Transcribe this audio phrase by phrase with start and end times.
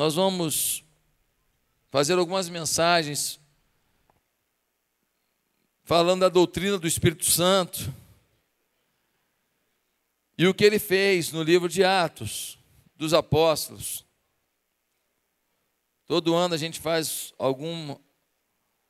[0.00, 0.82] nós vamos
[1.90, 3.38] fazer algumas mensagens
[5.84, 7.94] falando da doutrina do Espírito Santo
[10.38, 12.58] e o que ele fez no livro de Atos
[12.96, 14.06] dos Apóstolos.
[16.06, 18.00] Todo ano a gente faz alguma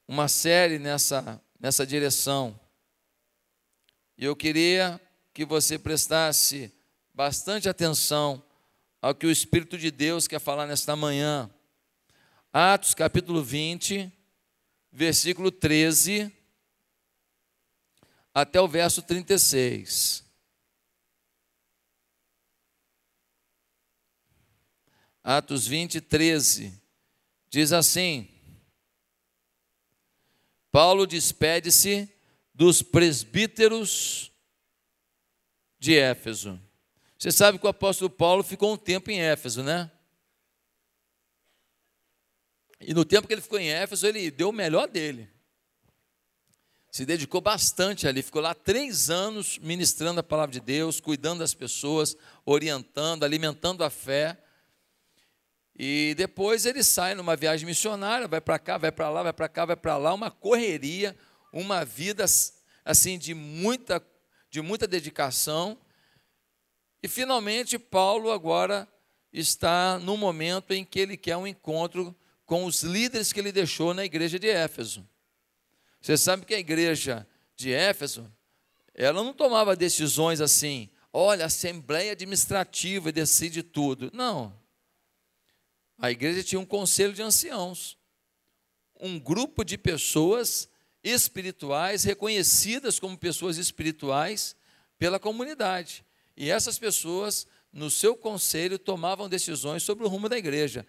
[0.07, 2.57] uma série nessa nessa direção.
[4.17, 5.01] E eu queria
[5.35, 6.73] que você prestasse
[7.13, 8.41] bastante atenção
[9.01, 11.51] ao que o Espírito de Deus quer falar nesta manhã.
[12.53, 14.13] Atos capítulo 20,
[14.93, 16.33] versículo 13
[18.35, 20.25] até o verso 36.
[25.23, 26.81] Atos 20, 13.
[27.49, 28.29] Diz assim:
[30.71, 32.09] Paulo despede-se
[32.55, 34.33] dos presbíteros
[35.79, 36.61] de Éfeso.
[37.21, 39.91] Você sabe que o apóstolo Paulo ficou um tempo em Éfeso, né?
[42.81, 45.29] E no tempo que ele ficou em Éfeso, ele deu o melhor dele.
[46.91, 51.53] Se dedicou bastante ali, ficou lá três anos ministrando a palavra de Deus, cuidando das
[51.53, 54.43] pessoas, orientando, alimentando a fé.
[55.77, 59.49] E depois ele sai numa viagem missionária, vai para cá, vai para lá, vai para
[59.51, 61.15] cá, vai para lá, uma correria,
[61.53, 62.25] uma vida
[62.83, 64.03] assim de muita
[64.49, 65.79] de muita dedicação.
[67.03, 68.87] E finalmente Paulo agora
[69.33, 73.95] está no momento em que ele quer um encontro com os líderes que ele deixou
[73.95, 75.09] na igreja de Éfeso.
[76.01, 78.31] Você sabe que a igreja de Éfeso,
[78.95, 84.11] ela não tomava decisões assim, olha, a assembleia administrativa decide tudo.
[84.13, 84.59] Não.
[85.99, 87.97] A igreja tinha um conselho de anciãos,
[88.99, 90.69] um grupo de pessoas
[91.05, 94.57] espirituais, reconhecidas como pessoas espirituais
[94.99, 96.05] pela comunidade.
[96.41, 100.87] E essas pessoas, no seu conselho, tomavam decisões sobre o rumo da igreja.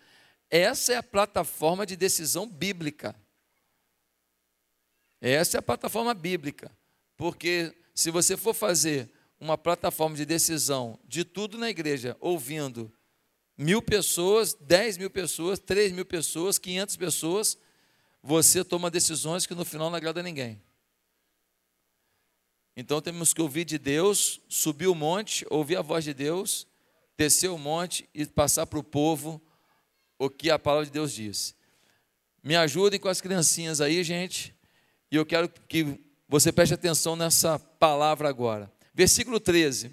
[0.49, 3.13] Essa é a plataforma de decisão bíblica.
[5.19, 6.71] Essa é a plataforma bíblica.
[7.17, 9.11] Porque se você for fazer
[9.41, 12.89] uma plataforma de decisão de tudo na igreja, ouvindo
[13.57, 17.57] mil pessoas, dez mil pessoas, três mil pessoas, quinhentas pessoas,
[18.23, 20.61] você toma decisões que no final não agrada a ninguém.
[22.81, 26.65] Então temos que ouvir de Deus, subir o monte, ouvir a voz de Deus,
[27.15, 29.39] descer o monte e passar para o povo
[30.17, 31.53] o que a palavra de Deus diz.
[32.43, 34.51] Me ajudem com as criancinhas aí, gente,
[35.11, 38.71] e eu quero que você preste atenção nessa palavra agora.
[38.95, 39.91] Versículo 13: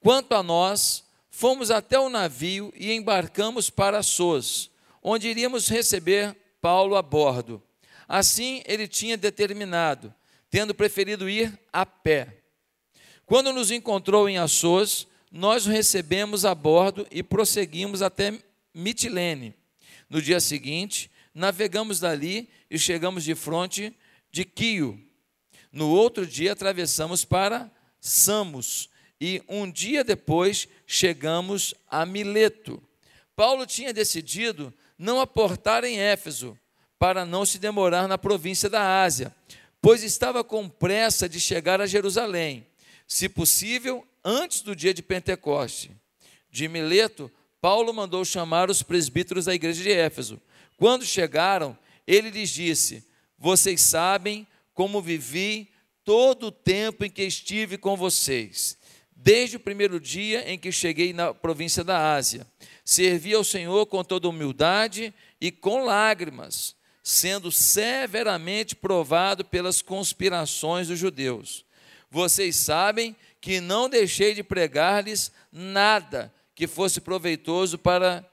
[0.00, 4.70] Quanto a nós, fomos até o navio e embarcamos para Sos,
[5.02, 7.62] onde iríamos receber Paulo a bordo.
[8.08, 10.14] Assim ele tinha determinado,
[10.50, 12.42] tendo preferido ir a pé.
[13.24, 18.38] Quando nos encontrou em Assos, nós o recebemos a bordo e prosseguimos até
[18.72, 19.54] Mitilene.
[20.08, 23.94] No dia seguinte, navegamos dali e chegamos de fronte
[24.30, 25.00] de Quio.
[25.72, 27.70] No outro dia, atravessamos para
[28.00, 28.88] Samos
[29.20, 32.82] e um dia depois chegamos a Mileto.
[33.34, 36.58] Paulo tinha decidido não aportar em Éfeso,
[36.98, 39.34] para não se demorar na província da Ásia,
[39.86, 42.66] pois estava com pressa de chegar a Jerusalém,
[43.06, 45.92] se possível, antes do dia de Pentecoste.
[46.50, 47.30] De Mileto,
[47.60, 50.42] Paulo mandou chamar os presbíteros da igreja de Éfeso.
[50.76, 53.04] Quando chegaram, ele lhes disse:
[53.38, 54.44] Vocês sabem
[54.74, 55.68] como vivi
[56.04, 58.76] todo o tempo em que estive com vocês,
[59.14, 62.44] desde o primeiro dia em que cheguei na província da Ásia.
[62.84, 66.74] Servi ao Senhor com toda humildade e com lágrimas,
[67.08, 71.64] sendo severamente provado pelas conspirações dos judeus.
[72.10, 78.28] Vocês sabem que não deixei de pregar-lhes nada que fosse proveitoso para.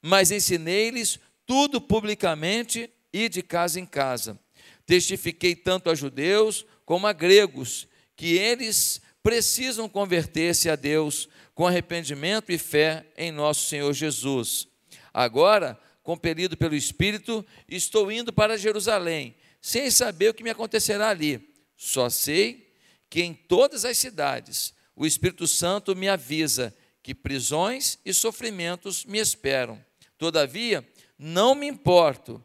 [0.00, 4.38] Mas ensinei-lhes tudo publicamente e de casa em casa.
[4.86, 12.52] Testifiquei tanto a judeus como a gregos que eles precisam converter-se a Deus com arrependimento
[12.52, 14.68] e fé em nosso Senhor Jesus.
[15.12, 15.76] Agora,
[16.08, 21.52] compelido pelo Espírito, estou indo para Jerusalém, sem saber o que me acontecerá ali.
[21.76, 22.72] Só sei
[23.10, 29.18] que em todas as cidades o Espírito Santo me avisa que prisões e sofrimentos me
[29.18, 29.78] esperam.
[30.16, 30.82] Todavia,
[31.18, 32.42] não me importo,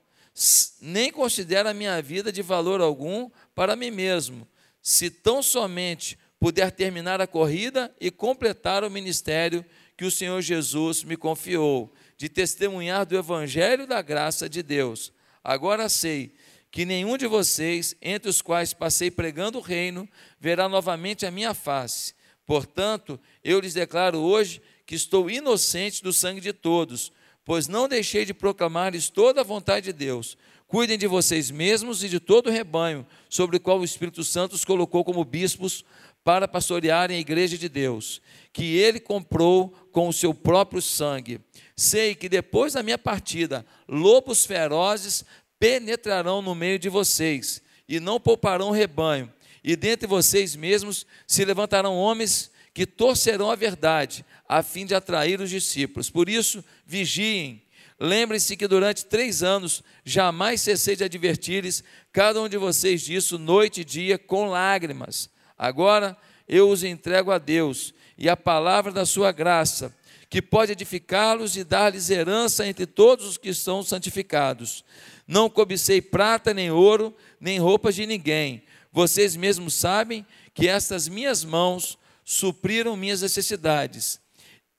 [0.82, 4.46] nem considero a minha vida de valor algum para mim mesmo,
[4.82, 11.02] se tão somente puder terminar a corrida e completar o ministério que o Senhor Jesus
[11.06, 15.12] me confiou, de testemunhar do Evangelho da graça de Deus.
[15.44, 16.34] Agora sei
[16.72, 21.54] que nenhum de vocês, entre os quais passei pregando o reino, verá novamente a minha
[21.54, 22.16] face.
[22.46, 27.12] Portanto, eu lhes declaro hoje que estou inocente do sangue de todos,
[27.46, 30.38] pois não deixei de proclamar-lhes toda a vontade de Deus.
[30.68, 34.54] Cuidem de vocês mesmos e de todo o rebanho, sobre o qual o Espírito Santo
[34.54, 35.86] os colocou como bispos
[36.24, 38.22] para pastorearem a igreja de Deus,
[38.52, 41.40] que ele comprou com o seu próprio sangue.
[41.78, 45.24] Sei que depois da minha partida, lobos ferozes
[45.58, 49.32] penetrarão no meio de vocês e não pouparão o rebanho.
[49.64, 55.40] E dentre vocês mesmos se levantarão homens que torcerão a verdade, a fim de atrair
[55.40, 56.10] os discípulos.
[56.10, 57.62] Por isso, vigiem.
[58.00, 63.82] Lembrem-se que durante três anos jamais cessei de advertir-lhes, cada um de vocês disso, noite
[63.82, 65.30] e dia, com lágrimas.
[65.56, 66.18] Agora
[66.48, 69.96] eu os entrego a Deus e a palavra da sua graça,
[70.30, 74.84] que pode edificá-los e dar-lhes herança entre todos os que são santificados.
[75.28, 78.64] Não cobicei prata, nem ouro, nem roupas de ninguém.
[78.92, 84.20] Vocês mesmos sabem que estas minhas mãos supriram minhas necessidades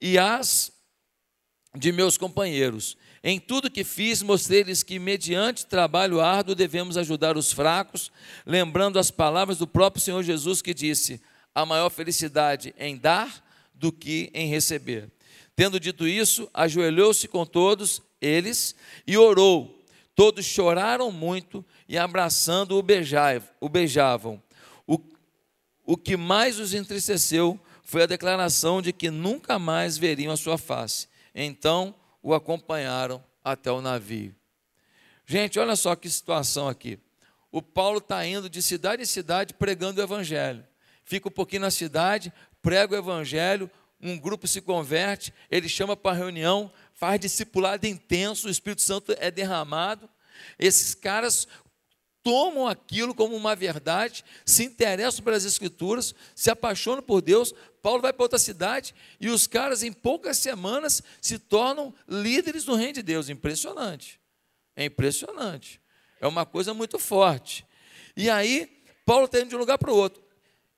[0.01, 0.73] e as
[1.77, 2.97] de meus companheiros.
[3.23, 8.13] Em tudo que fiz, mostrei-lhes que, mediante trabalho árduo, devemos ajudar os fracos,
[8.45, 11.21] lembrando as palavras do próprio Senhor Jesus que disse:
[11.55, 15.11] a maior felicidade em dar do que em receber.
[15.55, 18.75] Tendo dito isso, ajoelhou-se com todos eles
[19.06, 19.85] e orou.
[20.15, 24.43] Todos choraram muito e, abraçando, o beijavam.
[24.87, 24.99] O,
[25.85, 30.56] o que mais os entristeceu foi a declaração de que nunca mais veriam a sua
[30.56, 31.09] face.
[31.35, 34.35] Então o acompanharam até o navio.
[35.27, 36.99] Gente, olha só que situação aqui.
[37.51, 40.65] O Paulo está indo de cidade em cidade pregando o evangelho.
[41.05, 43.71] Fica um pouquinho na cidade, prega o evangelho,
[44.01, 49.31] um grupo se converte, ele chama para reunião, faz discipulado intenso, o Espírito Santo é
[49.31, 50.09] derramado.
[50.59, 51.47] Esses caras
[52.23, 57.55] tomam aquilo como uma verdade, se interessam pelas Escrituras, se apaixonam por Deus.
[57.83, 62.75] Paulo vai para outra cidade e os caras, em poucas semanas, se tornam líderes do
[62.75, 63.29] reino de Deus.
[63.29, 64.19] Impressionante.
[64.75, 65.81] É impressionante.
[66.19, 67.67] É uma coisa muito forte.
[68.17, 70.24] E aí, Paulo está indo de um lugar para o outro.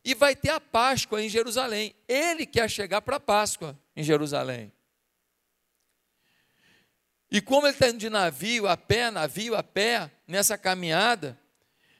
[0.07, 1.93] E vai ter a Páscoa em Jerusalém.
[2.07, 4.73] Ele quer chegar para a Páscoa em Jerusalém.
[7.29, 11.37] E como ele está indo de navio a pé, navio a pé, nessa caminhada,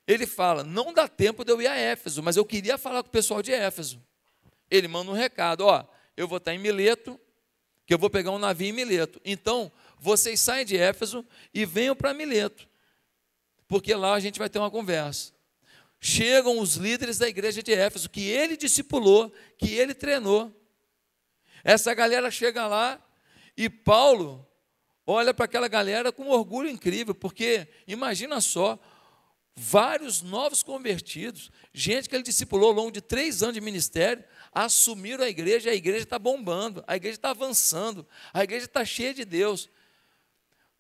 [0.07, 3.09] ele fala: não dá tempo de eu ir a Éfeso, mas eu queria falar com
[3.09, 4.01] o pessoal de Éfeso.
[4.71, 5.85] Ele manda um recado: ó,
[6.17, 7.21] eu vou estar em Mileto,
[7.85, 9.21] que eu vou pegar um navio em Mileto.
[9.25, 12.69] Então, vocês saem de Éfeso e venham para Mileto,
[13.67, 15.35] porque lá a gente vai ter uma conversa.
[16.09, 20.55] Chegam os líderes da igreja de Éfeso, que ele discipulou, que ele treinou.
[21.65, 23.05] Essa galera chega lá
[23.57, 24.49] e Paulo
[25.05, 28.79] olha para aquela galera com orgulho incrível, porque imagina só,
[29.57, 35.25] vários novos convertidos, gente que ele discipulou ao longo de três anos de ministério, assumiram
[35.25, 39.25] a igreja, a igreja está bombando, a igreja está avançando, a igreja está cheia de
[39.25, 39.69] Deus.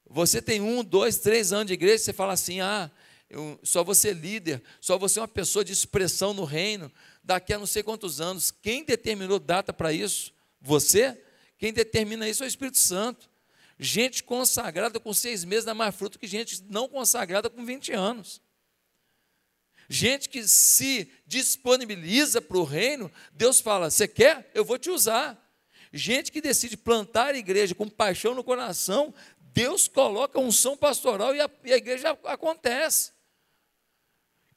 [0.08, 2.88] Você tem um, dois, três anos de igreja, você fala assim: ah,
[3.28, 6.90] eu, só você líder, só você é uma pessoa de expressão no reino,
[7.22, 8.50] daqui a não sei quantos anos.
[8.50, 10.32] Quem determinou data para isso?
[10.60, 11.20] Você?
[11.58, 13.28] Quem determina isso é o Espírito Santo.
[13.78, 18.40] Gente consagrada com seis meses dá mais fruto que gente não consagrada com 20 anos.
[19.88, 24.50] Gente que se disponibiliza para o reino, Deus fala: Você quer?
[24.54, 25.42] Eu vou te usar.
[25.92, 31.40] Gente que decide plantar a igreja com paixão no coração, Deus coloca unção pastoral e
[31.40, 33.15] a, e a igreja acontece.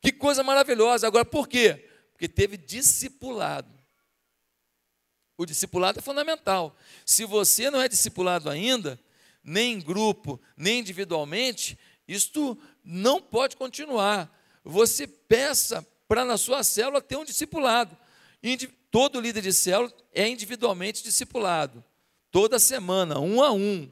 [0.02, 1.08] Que coisa maravilhosa.
[1.08, 1.90] Agora, por quê?
[2.12, 3.74] Porque teve discipulado.
[5.38, 6.76] O discipulado é fundamental.
[7.06, 9.00] Se você não é discipulado ainda,
[9.44, 11.78] nem em grupo, nem individualmente,
[12.08, 14.30] isto não pode continuar.
[14.64, 17.98] Você peça para na sua célula ter um discipulado.
[18.92, 21.84] Todo líder de célula é individualmente discipulado,
[22.32, 23.90] toda semana, um a um.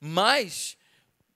[0.00, 0.76] Mas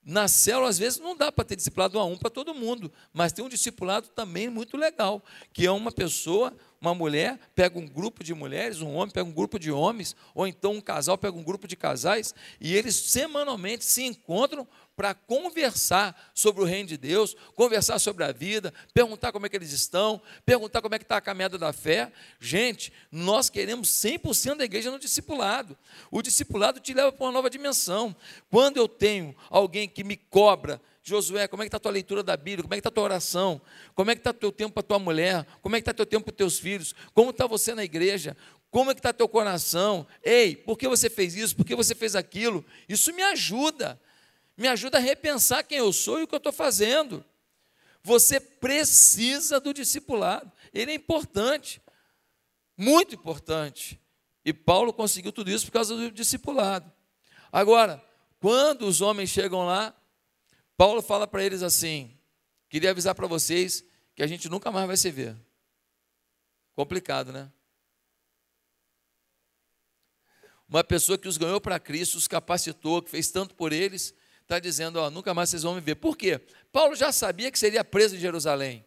[0.04, 2.92] na célula, às vezes, não dá para ter discipulado um a um para todo mundo,
[3.12, 7.86] mas tem um discipulado também muito legal, que é uma pessoa, uma mulher pega um
[7.86, 11.36] grupo de mulheres, um homem pega um grupo de homens, ou então um casal pega
[11.36, 14.66] um grupo de casais, e eles semanalmente se encontram
[14.96, 19.56] para conversar sobre o reino de Deus, conversar sobre a vida, perguntar como é que
[19.56, 22.12] eles estão, perguntar como é que está a caminhada da fé.
[22.38, 25.76] Gente, nós queremos 100% da igreja no discipulado.
[26.10, 28.14] O discipulado te leva para uma nova dimensão.
[28.50, 32.22] Quando eu tenho alguém que me cobra, Josué, como é que está a tua leitura
[32.22, 32.62] da Bíblia?
[32.62, 33.60] Como é que está a tua oração?
[33.94, 35.46] Como é que está o teu tempo para a tua mulher?
[35.62, 36.94] Como é que está o teu tempo para os teus filhos?
[37.12, 38.36] Como está você na igreja?
[38.70, 40.06] Como é que está teu coração?
[40.22, 41.54] Ei, por que você fez isso?
[41.54, 42.64] Por que você fez aquilo?
[42.88, 44.00] Isso me ajuda
[44.56, 47.24] me ajuda a repensar quem eu sou e o que eu estou fazendo.
[48.02, 51.80] Você precisa do discipulado, ele é importante,
[52.76, 54.00] muito importante.
[54.44, 56.90] E Paulo conseguiu tudo isso por causa do discipulado.
[57.50, 58.02] Agora,
[58.40, 59.94] Quando os homens chegam lá,
[60.76, 62.16] Paulo fala para eles assim:
[62.68, 65.36] queria avisar para vocês que a gente nunca mais vai se ver.
[66.74, 67.50] Complicado, né?
[70.68, 74.58] Uma pessoa que os ganhou para Cristo, os capacitou, que fez tanto por eles, está
[74.58, 75.96] dizendo: ó, nunca mais vocês vão me ver.
[75.96, 76.40] Por quê?
[76.72, 78.84] Paulo já sabia que seria preso em Jerusalém.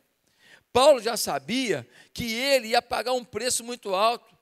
[0.74, 4.37] Paulo já sabia que ele ia pagar um preço muito alto.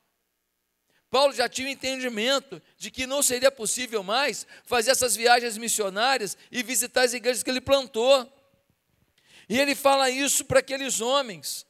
[1.09, 6.37] Paulo já tinha o entendimento de que não seria possível mais fazer essas viagens missionárias
[6.51, 8.31] e visitar as igrejas que ele plantou.
[9.47, 11.65] E ele fala isso para aqueles homens.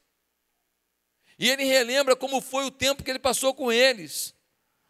[1.38, 4.34] E ele relembra como foi o tempo que ele passou com eles.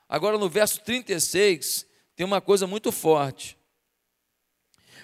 [0.08, 3.58] Agora, no verso 36, tem uma coisa muito forte.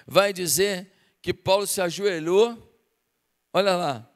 [0.07, 2.57] Vai dizer que Paulo se ajoelhou,
[3.53, 4.09] olha lá.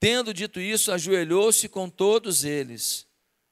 [0.00, 3.06] Tendo dito isso, ajoelhou-se com todos eles.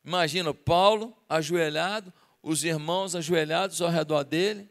[0.04, 4.68] Imagina Paulo ajoelhado, os irmãos ajoelhados ao redor dele.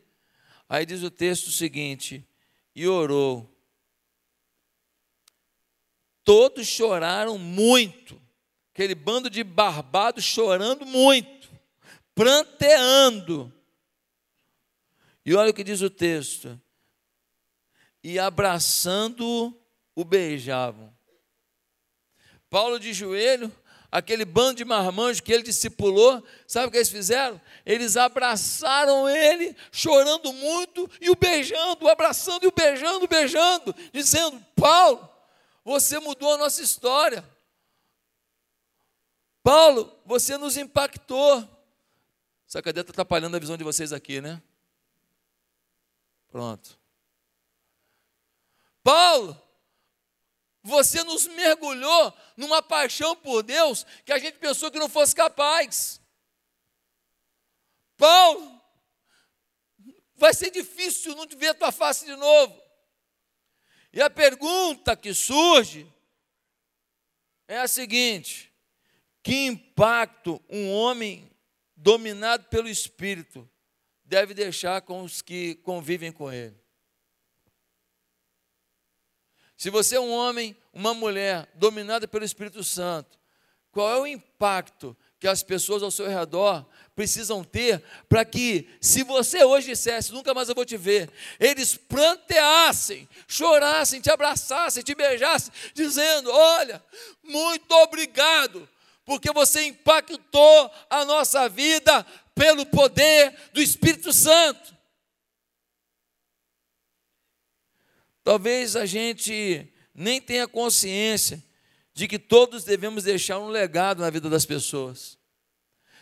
[0.67, 2.27] Aí diz o texto o seguinte:
[2.75, 3.55] e orou.
[6.23, 8.21] Todos choraram muito
[8.73, 11.51] aquele bando de barbados chorando muito,
[12.15, 13.51] pranteando.
[15.25, 16.59] E olha o que diz o texto:
[18.03, 19.53] e abraçando
[19.93, 20.95] o beijavam.
[22.49, 23.51] Paulo de joelho,
[23.91, 27.39] aquele bando de marmanjos que ele discipulou, sabe o que eles fizeram?
[27.65, 34.43] Eles abraçaram ele, chorando muito, e o beijando, o abraçando e o beijando, beijando, dizendo:
[34.55, 35.09] Paulo,
[35.63, 37.27] você mudou a nossa história.
[39.43, 41.47] Paulo, você nos impactou.
[42.47, 44.41] Essa cadeira está atrapalhando a visão de vocês aqui, né?
[46.31, 46.77] Pronto.
[48.83, 49.39] Paulo,
[50.61, 56.01] você nos mergulhou numa paixão por Deus que a gente pensou que não fosse capaz.
[57.97, 58.61] Paulo,
[60.15, 62.61] vai ser difícil não te ver a tua face de novo.
[63.91, 65.91] E a pergunta que surge
[67.47, 68.53] é a seguinte:
[69.23, 71.29] que impacto um homem
[71.75, 73.49] dominado pelo Espírito
[74.03, 76.59] deve deixar com os que convivem com ele?
[79.59, 83.19] Se você é um homem, uma mulher dominada pelo Espírito Santo,
[83.73, 89.03] qual é o impacto que as pessoas ao seu redor precisam ter para que, se
[89.03, 94.95] você hoje dissesse, nunca mais eu vou te ver, eles pranteassem, chorassem, te abraçassem, te
[94.95, 96.81] beijassem, dizendo: Olha,
[97.21, 98.65] muito obrigado
[99.03, 104.78] porque você impactou a nossa vida pelo poder do Espírito Santo.
[108.23, 111.43] Talvez a gente nem tenha consciência
[111.93, 115.17] de que todos devemos deixar um legado na vida das pessoas.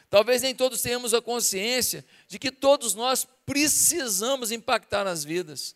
[0.10, 5.76] Talvez nem todos tenhamos a consciência de que todos nós precisamos impactar nas vidas.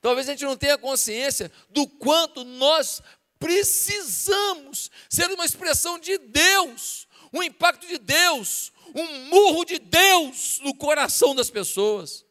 [0.00, 3.02] Talvez a gente não tenha consciência do quanto nós
[3.38, 10.74] precisamos ser uma expressão de Deus, um impacto de Deus, um murro de Deus no
[10.74, 12.24] coração das pessoas.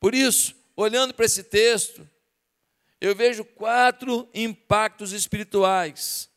[0.00, 2.08] Por isso, olhando para esse texto,
[3.00, 6.30] eu vejo quatro impactos espirituais.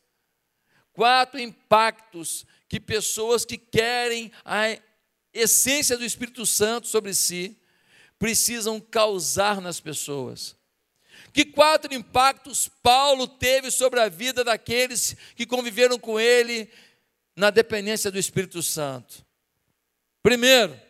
[0.92, 4.78] Quatro impactos que pessoas que querem a
[5.32, 7.58] essência do Espírito Santo sobre si
[8.18, 10.56] precisam causar nas pessoas.
[11.32, 16.70] Que quatro impactos Paulo teve sobre a vida daqueles que conviveram com ele
[17.34, 19.26] na dependência do Espírito Santo?
[20.22, 20.80] Primeiro,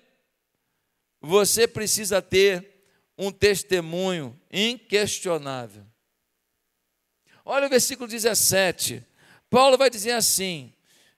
[1.24, 2.84] você precisa ter
[3.16, 5.84] um testemunho inquestionável.
[7.44, 9.02] Olha o versículo 17.
[9.48, 10.72] Paulo vai dizer assim: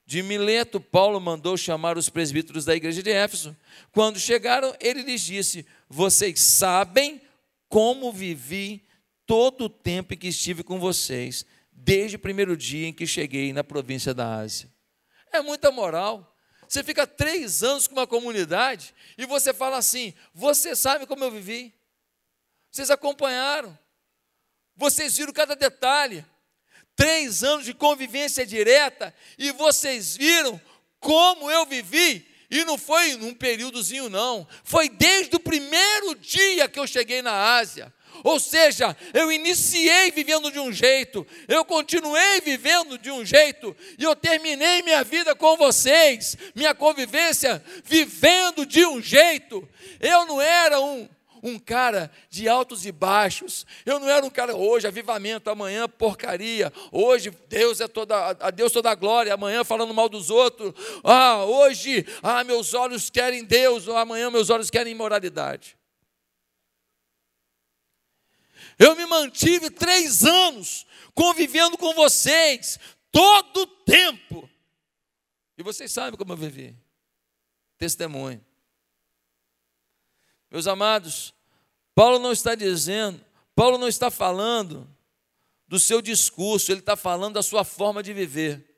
[0.05, 3.57] De Mileto, Paulo mandou chamar os presbíteros da igreja de Éfeso.
[3.93, 7.21] Quando chegaram, ele lhes disse: Vocês sabem
[7.69, 8.85] como vivi
[9.27, 13.53] todo o tempo em que estive com vocês, desde o primeiro dia em que cheguei
[13.53, 14.71] na província da Ásia.
[15.33, 16.36] É muita moral.
[16.69, 21.31] Você fica três anos com uma comunidade e você fala assim: você sabe como eu
[21.31, 21.75] vivi.
[22.71, 23.77] Vocês acompanharam.
[24.77, 26.25] Vocês viram cada detalhe.
[26.95, 30.61] Três anos de convivência direta e vocês viram
[30.99, 32.27] como eu vivi.
[32.51, 34.47] E não foi num períodozinho, não.
[34.65, 37.93] Foi desde o primeiro dia que eu cheguei na Ásia.
[38.25, 44.05] Ou seja, eu iniciei vivendo de um jeito, eu continuei vivendo de um jeito, e
[44.05, 49.67] eu terminei minha vida com vocês, minha convivência vivendo de um jeito.
[50.01, 51.09] Eu não era um,
[51.43, 53.67] um cara de altos e baixos.
[53.85, 56.73] Eu não era um cara hoje avivamento, amanhã porcaria.
[56.91, 60.73] Hoje Deus é toda a Deus toda a glória, amanhã falando mal dos outros.
[61.05, 65.77] Ah, hoje, ah, meus olhos querem Deus, amanhã meus olhos querem imoralidade.
[68.79, 72.79] Eu me mantive três anos convivendo com vocês,
[73.11, 74.49] todo o tempo.
[75.57, 76.77] E vocês sabem como eu vivi.
[77.79, 78.45] Testemunho.
[80.51, 81.35] Meus amados,
[81.95, 84.89] Paulo não está dizendo, Paulo não está falando
[85.67, 88.77] do seu discurso, ele está falando da sua forma de viver.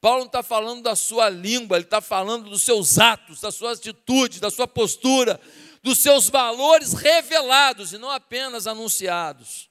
[0.00, 3.78] Paulo não está falando da sua língua, ele está falando dos seus atos, das suas
[3.78, 5.40] atitudes, da sua postura,
[5.86, 9.70] dos seus valores revelados e não apenas anunciados.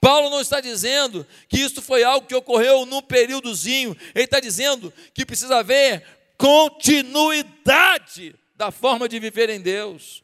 [0.00, 4.94] Paulo não está dizendo que isso foi algo que ocorreu num períodozinho, ele está dizendo
[5.12, 6.06] que precisa haver
[6.38, 10.22] continuidade da forma de viver em Deus.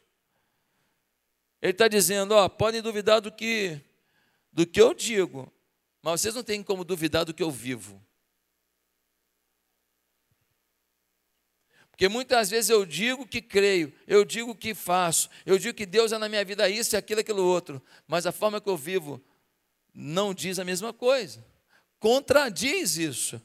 [1.61, 3.81] Ele está dizendo: ó, podem duvidar do que,
[4.53, 5.51] do que eu digo,
[6.01, 8.01] mas vocês não têm como duvidar do que eu vivo.
[11.95, 16.11] Porque muitas vezes eu digo que creio, eu digo que faço, eu digo que Deus
[16.11, 19.23] é na minha vida isso e aquilo, aquilo outro, mas a forma que eu vivo
[19.93, 21.45] não diz a mesma coisa,
[21.97, 23.41] contradiz isso.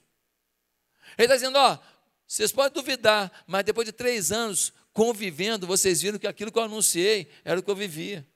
[1.16, 1.78] Ele está dizendo: ó,
[2.26, 6.64] vocês podem duvidar, mas depois de três anos convivendo, vocês viram que aquilo que eu
[6.64, 8.26] anunciei era o que eu vivia.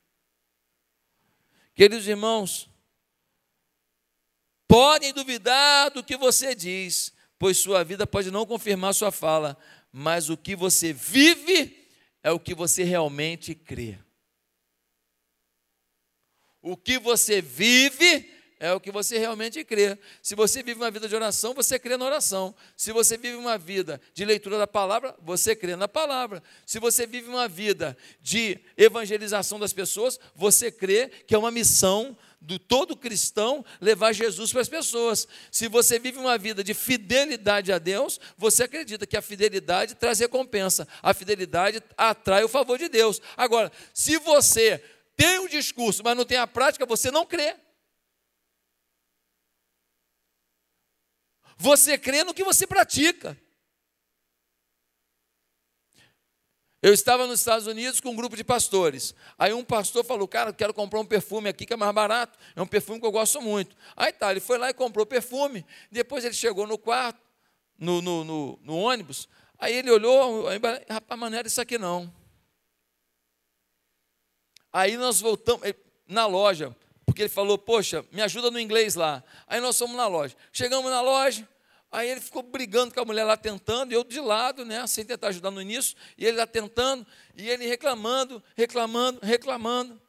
[1.75, 2.71] Queridos irmãos,
[4.69, 9.59] podem duvidar do que você diz, pois sua vida pode não confirmar sua fala,
[9.97, 11.87] mas o que você vive
[12.21, 13.97] é o que você realmente crê.
[16.61, 19.97] O que você vive é o que você realmente crê.
[20.21, 22.57] Se você vive uma vida de oração, você crê na oração.
[22.77, 26.43] Se você vive uma vida de leitura da palavra, você crê na palavra.
[26.67, 32.19] Se você vive uma vida de evangelização das pessoas, você crê que é uma missão
[32.45, 35.27] do todo cristão levar Jesus para as pessoas.
[35.51, 40.19] Se você vive uma vida de fidelidade a Deus, você acredita que a fidelidade traz
[40.19, 40.87] recompensa.
[41.03, 43.21] A fidelidade atrai o favor de Deus.
[43.37, 44.79] Agora, se você
[45.17, 47.57] tem o um discurso, mas não tem a prática, você não crê.
[51.57, 53.39] Você crê no que você pratica.
[56.85, 59.15] Eu estava nos Estados Unidos com um grupo de pastores.
[59.39, 62.39] Aí um pastor falou: Cara, quero comprar um perfume aqui que é mais barato.
[62.55, 63.75] É um perfume que eu gosto muito.
[63.97, 65.65] Aí tá, ele foi lá e comprou o perfume.
[65.91, 67.19] Depois ele chegou no quarto,
[67.79, 69.27] no, no, no, no ônibus.
[69.59, 70.45] Aí ele olhou:
[70.91, 72.13] Rapaz, mas não era isso aqui não.
[74.71, 75.67] Aí nós voltamos
[76.07, 79.25] na loja, porque ele falou: Poxa, me ajuda no inglês lá.
[79.47, 80.37] Aí nós fomos na loja.
[80.53, 81.49] Chegamos na loja,
[81.95, 85.29] aí ele ficou brigando com a mulher lá tentando, eu de lado, né, sem tentar
[85.29, 90.03] ajudar no início, e ele lá tentando, e ele reclamando, reclamando, reclamando,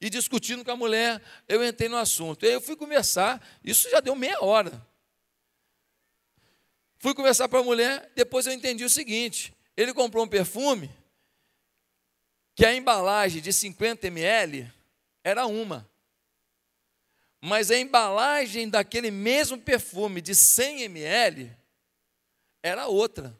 [0.00, 1.20] e discutindo com a mulher.
[1.48, 2.44] Eu entrei no assunto.
[2.44, 4.86] Aí eu fui conversar, isso já deu meia hora.
[6.98, 10.90] Fui conversar para a mulher, depois eu entendi o seguinte: ele comprou um perfume
[12.54, 14.70] que a embalagem de 50 ml
[15.22, 15.88] era uma.
[17.46, 21.54] Mas a embalagem daquele mesmo perfume de 100 ml
[22.62, 23.38] era outra.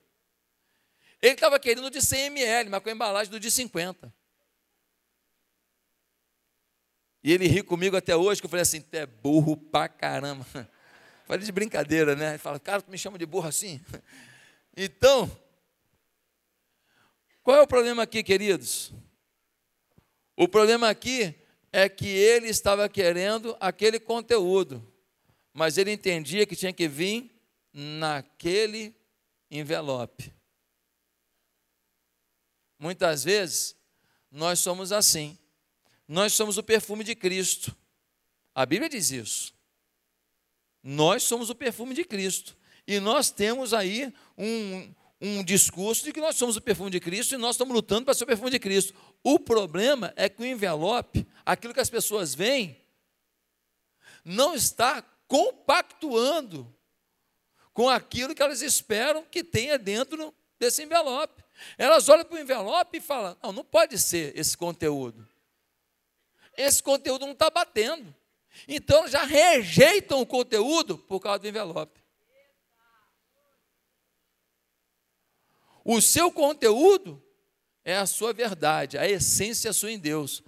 [1.23, 4.13] Ele estava querendo de 100 ml, mas com a embalagem do de 50.
[7.23, 10.45] E ele ri comigo até hoje, que eu falei assim, tu é burro pra caramba.
[11.27, 12.33] Falei de brincadeira, né?
[12.33, 13.81] Ele fala, cara, tu me chama de burro assim?
[14.77, 15.31] Então,
[17.45, 18.93] qual é o problema aqui, queridos?
[20.37, 21.35] O problema aqui
[21.77, 24.81] é que ele estava querendo aquele conteúdo,
[25.53, 27.37] mas ele entendia que tinha que vir
[27.73, 28.95] naquele
[29.51, 30.33] envelope.
[32.79, 33.75] Muitas vezes
[34.31, 35.37] nós somos assim.
[36.07, 37.77] Nós somos o perfume de Cristo.
[38.55, 39.53] A Bíblia diz isso.
[40.81, 42.57] Nós somos o perfume de Cristo.
[42.87, 47.35] E nós temos aí um, um discurso de que nós somos o perfume de Cristo
[47.35, 48.95] e nós estamos lutando para ser o perfume de Cristo.
[49.23, 52.79] O problema é que o envelope, aquilo que as pessoas veem,
[54.23, 56.71] não está compactuando
[57.73, 61.43] com aquilo que elas esperam que tenha dentro desse envelope.
[61.79, 65.27] Elas olham para o envelope e falam: não, não pode ser esse conteúdo.
[66.55, 68.15] Esse conteúdo não está batendo.
[68.69, 72.04] Então já rejeitam o conteúdo por causa do envelope.
[75.85, 77.23] O seu conteúdo
[77.85, 80.43] é a sua verdade, a essência sua em Deus.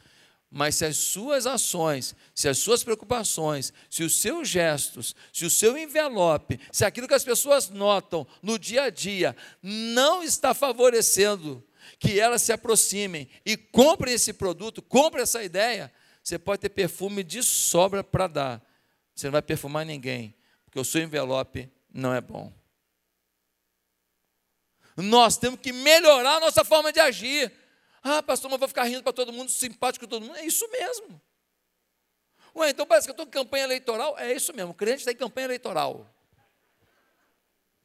[0.51, 5.51] Mas se as suas ações, se as suas preocupações, se os seus gestos, se o
[5.51, 11.63] seu envelope, se aquilo que as pessoas notam no dia a dia não está favorecendo
[11.99, 17.23] que elas se aproximem e comprem esse produto, comprem essa ideia, você pode ter perfume
[17.23, 18.63] de sobra para dar.
[19.15, 22.53] Você não vai perfumar ninguém, porque o seu envelope não é bom.
[24.97, 27.53] Nós temos que melhorar a nossa forma de agir.
[28.03, 30.37] Ah, pastor, mas vou ficar rindo para todo mundo, simpático com todo mundo.
[30.37, 31.21] É isso mesmo.
[32.55, 34.19] Ué, então parece que eu estou em campanha eleitoral?
[34.19, 36.09] É isso mesmo, o crente está em campanha eleitoral.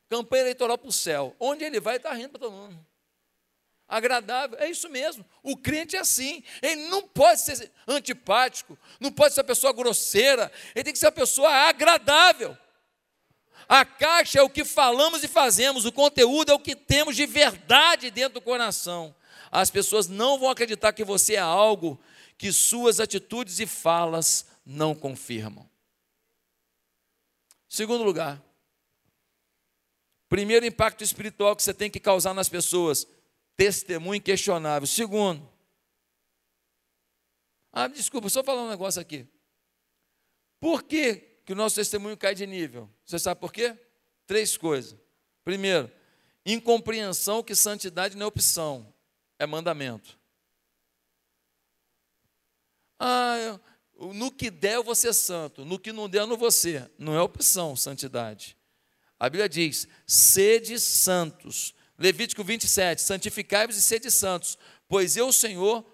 [0.10, 1.36] Campanha eleitoral para o céu.
[1.39, 2.86] Onde ele vai, está rindo para todo mundo.
[3.88, 5.26] Agradável, é isso mesmo.
[5.43, 6.41] O crente é assim.
[6.62, 11.08] Ele não pode ser antipático, não pode ser uma pessoa grosseira, ele tem que ser
[11.08, 12.58] uma pessoa agradável.
[13.74, 17.26] A caixa é o que falamos e fazemos, o conteúdo é o que temos de
[17.26, 19.16] verdade dentro do coração.
[19.50, 21.98] As pessoas não vão acreditar que você é algo
[22.38, 25.70] que suas atitudes e falas não confirmam.
[27.70, 28.44] Segundo lugar,
[30.28, 33.08] primeiro impacto espiritual que você tem que causar nas pessoas,
[33.56, 34.86] testemunho inquestionável.
[34.86, 35.50] Segundo,
[37.72, 39.26] ah, desculpa, só falar um negócio aqui.
[40.60, 42.90] Por que, que o nosso testemunho cai de nível?
[43.06, 43.78] Você sabe por quê?
[44.26, 44.98] Três coisas.
[45.44, 45.92] Primeiro,
[46.46, 48.94] incompreensão que santidade não é opção,
[49.40, 50.18] é mandamento.
[53.00, 53.60] Ah,
[54.14, 56.92] no que der eu vou ser santo, no que não der eu não vou ser.
[56.98, 58.58] Não é opção, santidade.
[59.20, 61.74] A Bíblia diz: sede santos.
[61.98, 65.86] Levítico 27, santificai-vos e sede santos, pois eu, Senhor,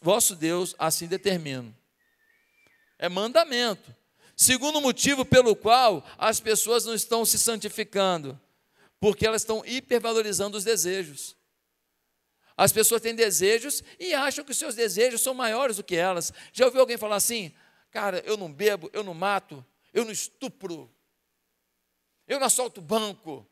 [0.00, 1.76] vosso Deus, assim determino.
[2.96, 3.92] É mandamento.
[4.40, 8.40] Segundo motivo pelo qual as pessoas não estão se santificando,
[8.98, 11.36] porque elas estão hipervalorizando os desejos.
[12.56, 16.32] As pessoas têm desejos e acham que os seus desejos são maiores do que elas.
[16.54, 17.54] Já ouviu alguém falar assim?
[17.90, 20.90] Cara, eu não bebo, eu não mato, eu não estupro,
[22.26, 23.46] eu não assalto banco,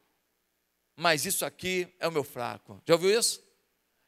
[0.96, 2.82] mas isso aqui é o meu fraco.
[2.86, 3.42] Já ouviu isso?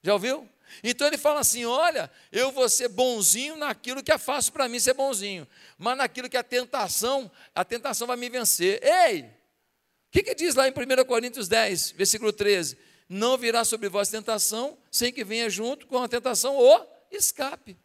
[0.02, 0.48] Já ouviu?
[0.82, 4.78] Então ele fala assim: olha, eu vou ser bonzinho naquilo que é fácil para mim
[4.80, 8.80] ser bonzinho, mas naquilo que é tentação, a tentação vai me vencer.
[8.82, 9.22] Ei!
[9.22, 12.90] O que, que diz lá em 1 Coríntios 10, versículo 13?
[13.10, 17.76] não virá sobre vós tentação, sem que venha junto com a tentação o escape.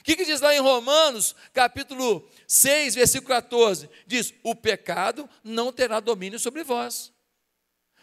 [0.00, 3.88] O que, que, diz lá em Romanos, capítulo 6, versículo 14?
[4.04, 7.12] Diz: O pecado não terá domínio sobre vós,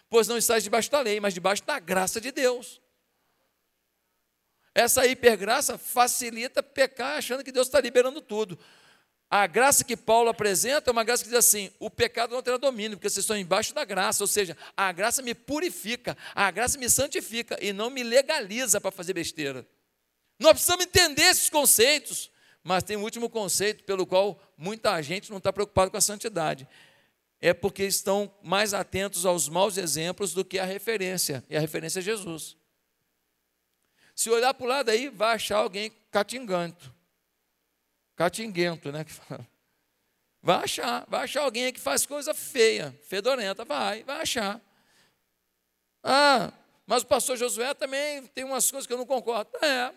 [0.10, 2.80] pois não estáis debaixo da lei, mas debaixo da graça de Deus.
[4.74, 8.58] Essa hipergraça facilita pecar achando que Deus está liberando tudo.
[9.30, 12.58] A graça que Paulo apresenta é uma graça que diz assim: o pecado não terá
[12.58, 16.80] domínio, porque vocês estão embaixo da graça, ou seja, a graça me purifica, a graça
[16.80, 19.68] me santifica e não me legaliza para fazer besteira.
[20.40, 22.32] Nós precisamos entender esses conceitos,
[22.64, 26.68] mas tem um último conceito pelo qual muita gente não está preocupada com a santidade.
[27.40, 32.00] É porque estão mais atentos aos maus exemplos do que à referência, e a referência
[32.00, 32.58] é Jesus.
[34.20, 36.94] Se olhar para o lado aí, vai achar alguém catinganto
[38.18, 39.06] catinguento, né?
[40.42, 44.60] Vai achar, vai achar alguém que faz coisa feia, fedorenta, vai, vai achar.
[46.04, 46.52] Ah,
[46.86, 49.50] mas o pastor Josué também tem umas coisas que eu não concordo.
[49.62, 49.94] É,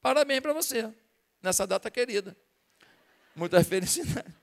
[0.00, 0.90] parabéns para você,
[1.42, 2.34] nessa data querida.
[3.34, 4.34] Muita felicidade.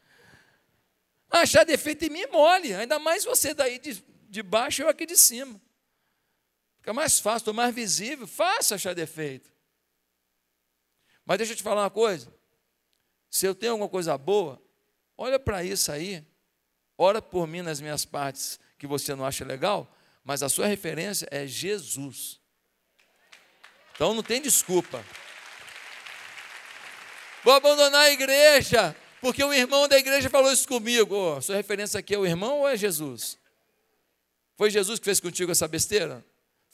[1.32, 5.08] Achar defeito em mim mole, ainda mais você daí de, de baixo e eu aqui
[5.08, 5.60] de cima.
[6.86, 9.52] Fica mais fácil, estou mais visível, fácil achar defeito.
[11.26, 12.32] Mas deixa eu te falar uma coisa.
[13.28, 14.62] Se eu tenho alguma coisa boa,
[15.18, 16.24] olha para isso aí.
[16.96, 19.92] Ora por mim nas minhas partes que você não acha legal,
[20.24, 22.40] mas a sua referência é Jesus.
[23.96, 25.04] Então não tem desculpa.
[27.44, 31.16] Vou abandonar a igreja, porque um irmão da igreja falou isso comigo.
[31.16, 33.40] Oh, sua referência aqui é o irmão ou é Jesus?
[34.56, 36.24] Foi Jesus que fez contigo essa besteira?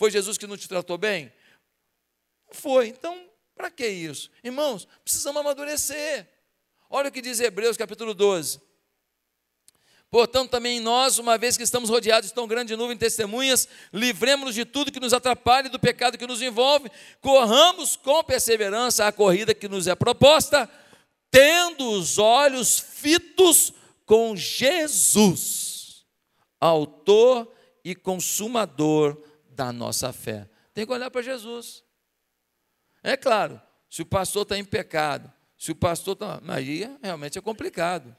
[0.02, 1.32] Foi Jesus que não te tratou bem?
[2.50, 2.88] Foi.
[2.88, 4.32] Então, para que isso?
[4.44, 6.28] Irmãos, precisamos amadurecer.
[6.90, 8.60] Olha o que diz Hebreus capítulo 12.
[10.10, 14.56] Portanto, também nós, uma vez que estamos rodeados de tão grande nuvem de testemunhas, livremos-nos
[14.56, 16.90] de tudo que nos atrapalha e do pecado que nos envolve,
[17.22, 20.68] corramos com perseverança a corrida que nos é proposta,
[21.30, 23.72] tendo os olhos fitos
[24.04, 26.04] com Jesus,
[26.60, 27.48] autor
[27.86, 29.30] e consumador
[29.62, 30.50] da nossa fé.
[30.74, 31.84] Tem que olhar para Jesus.
[33.04, 36.42] É claro, se o pastor está em pecado, se o pastor está.
[36.48, 38.16] Aí realmente é complicado.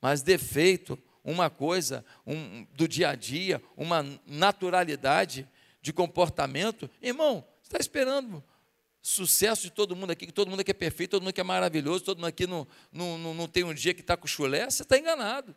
[0.00, 5.46] Mas defeito, uma coisa um, do dia a dia, uma naturalidade
[5.82, 8.42] de comportamento, irmão, você está esperando
[9.02, 11.44] sucesso de todo mundo aqui, que todo mundo aqui é perfeito, todo mundo aqui é
[11.44, 14.70] maravilhoso, todo mundo aqui não, não, não, não tem um dia que está com chulé,
[14.70, 15.54] você está enganado.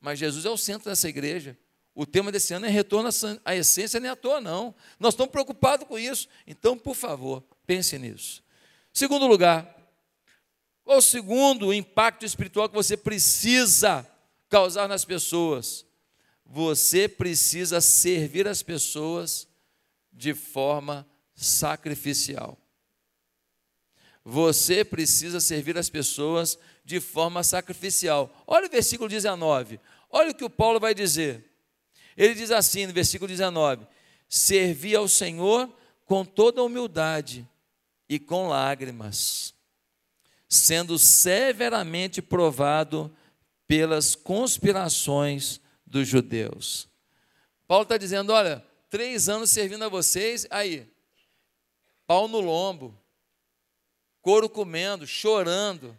[0.00, 1.56] Mas Jesus é o centro dessa igreja.
[2.00, 3.10] O tema desse ano é retorno
[3.44, 4.74] à essência, nem à toa, não.
[4.98, 6.30] Nós estamos preocupados com isso.
[6.46, 8.42] Então, por favor, pense nisso.
[8.90, 9.76] Segundo lugar,
[10.82, 14.10] qual o segundo impacto espiritual que você precisa
[14.48, 15.84] causar nas pessoas?
[16.46, 19.46] Você precisa servir as pessoas
[20.10, 22.56] de forma sacrificial.
[24.24, 28.42] Você precisa servir as pessoas de forma sacrificial.
[28.46, 29.78] Olha o versículo 19.
[30.08, 31.49] Olha o que o Paulo vai dizer.
[32.16, 33.86] Ele diz assim no versículo 19:
[34.28, 35.72] Servi ao Senhor
[36.04, 37.48] com toda humildade
[38.08, 39.54] e com lágrimas,
[40.48, 43.14] sendo severamente provado
[43.66, 46.88] pelas conspirações dos judeus.
[47.68, 50.92] Paulo está dizendo: olha, três anos servindo a vocês, aí,
[52.06, 53.00] pau no lombo,
[54.20, 55.96] couro comendo, chorando.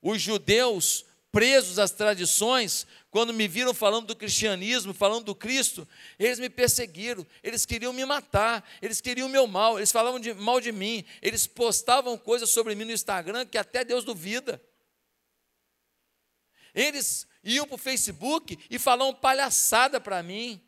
[0.00, 6.38] Os judeus presos às tradições, quando me viram falando do cristianismo, falando do Cristo, eles
[6.38, 10.60] me perseguiram, eles queriam me matar, eles queriam o meu mal, eles falavam de, mal
[10.60, 14.62] de mim, eles postavam coisas sobre mim no Instagram que até Deus duvida.
[16.72, 20.62] Eles iam para o Facebook e falavam palhaçada para mim.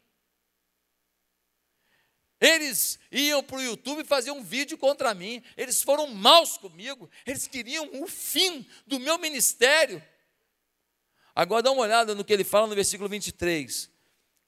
[2.40, 5.44] Eles iam para o YouTube fazer um vídeo contra mim.
[5.56, 7.08] Eles foram maus comigo.
[7.24, 10.02] Eles queriam o fim do meu ministério.
[11.36, 13.90] Agora dá uma olhada no que ele fala no versículo 23.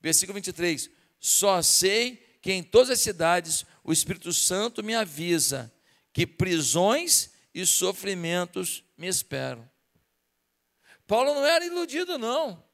[0.01, 0.91] Versículo 23.
[1.21, 5.71] Só sei que em todas as cidades o Espírito Santo me avisa
[6.15, 9.69] que prisões e sofrimentos me esperam.
[11.07, 12.65] Paulo não era iludido, não.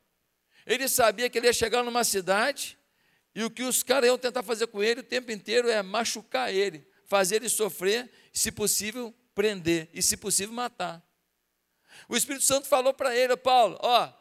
[0.64, 2.78] Ele sabia que ele ia chegar numa cidade
[3.34, 6.54] e o que os caras iam tentar fazer com ele o tempo inteiro é machucar
[6.54, 11.04] ele, fazer ele sofrer, se possível, prender e, se possível, matar.
[12.08, 14.12] O Espírito Santo falou para ele, Paulo, ó,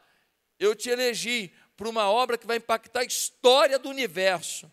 [0.60, 4.72] eu te elegi para uma obra que vai impactar a história do universo.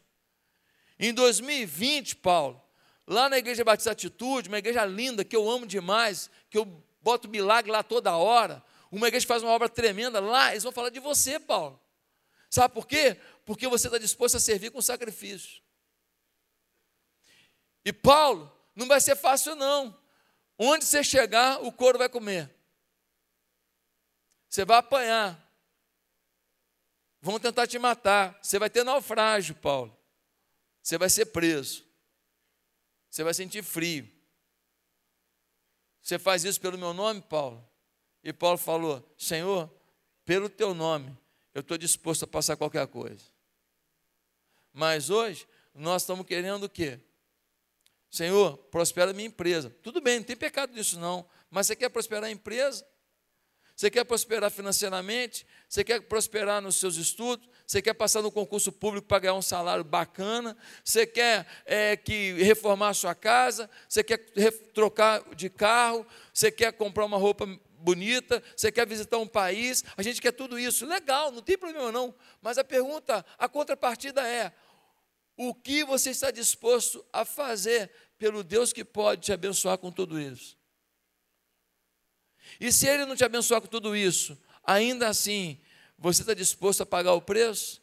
[0.98, 2.62] Em 2020, Paulo,
[3.06, 6.64] lá na Igreja Batista Atitude, uma igreja linda que eu amo demais, que eu
[7.00, 10.72] boto milagre lá toda hora, uma igreja que faz uma obra tremenda lá, eles vão
[10.72, 11.80] falar de você, Paulo.
[12.50, 13.16] Sabe por quê?
[13.44, 15.62] Porque você está disposto a servir com sacrifício.
[17.84, 19.96] E Paulo, não vai ser fácil, não.
[20.58, 22.50] Onde você chegar, o couro vai comer.
[24.50, 25.48] Você vai apanhar.
[27.22, 28.36] Vão tentar te matar.
[28.42, 29.96] Você vai ter naufrágio, Paulo.
[30.82, 31.84] Você vai ser preso.
[33.08, 34.10] Você vai sentir frio.
[36.02, 37.64] Você faz isso pelo meu nome, Paulo?
[38.24, 39.70] E Paulo falou: Senhor,
[40.24, 41.16] pelo teu nome,
[41.54, 43.24] eu estou disposto a passar qualquer coisa.
[44.72, 46.98] Mas hoje, nós estamos querendo o quê?
[48.10, 49.70] Senhor, prospera a minha empresa.
[49.82, 51.28] Tudo bem, não tem pecado nisso não.
[51.48, 52.84] Mas você quer prosperar a empresa?
[53.80, 55.46] Você quer prosperar financeiramente?
[55.66, 57.48] Você quer prosperar nos seus estudos?
[57.66, 60.54] Você quer passar no concurso público para ganhar um salário bacana?
[60.84, 63.70] Você quer é, que reformar a sua casa?
[63.88, 64.18] Você quer
[64.74, 66.06] trocar de carro?
[66.30, 67.46] Você quer comprar uma roupa
[67.78, 68.42] bonita?
[68.54, 69.82] Você quer visitar um país?
[69.96, 70.84] A gente quer tudo isso.
[70.84, 72.14] Legal, não tem problema não.
[72.42, 74.52] Mas a pergunta, a contrapartida é:
[75.38, 80.20] o que você está disposto a fazer pelo Deus que pode te abençoar com tudo
[80.20, 80.59] isso?
[82.58, 85.60] E se ele não te abençoar com tudo isso, ainda assim,
[85.98, 87.80] você está disposto a pagar o preço?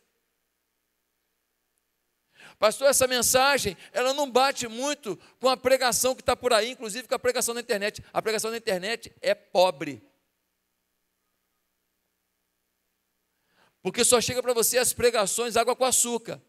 [2.59, 7.07] Pastor, essa mensagem, ela não bate muito com a pregação que está por aí, inclusive
[7.07, 8.03] com a pregação na internet.
[8.11, 10.01] A pregação na internet é pobre.
[13.81, 16.41] Porque só chega para você as pregações água com açúcar.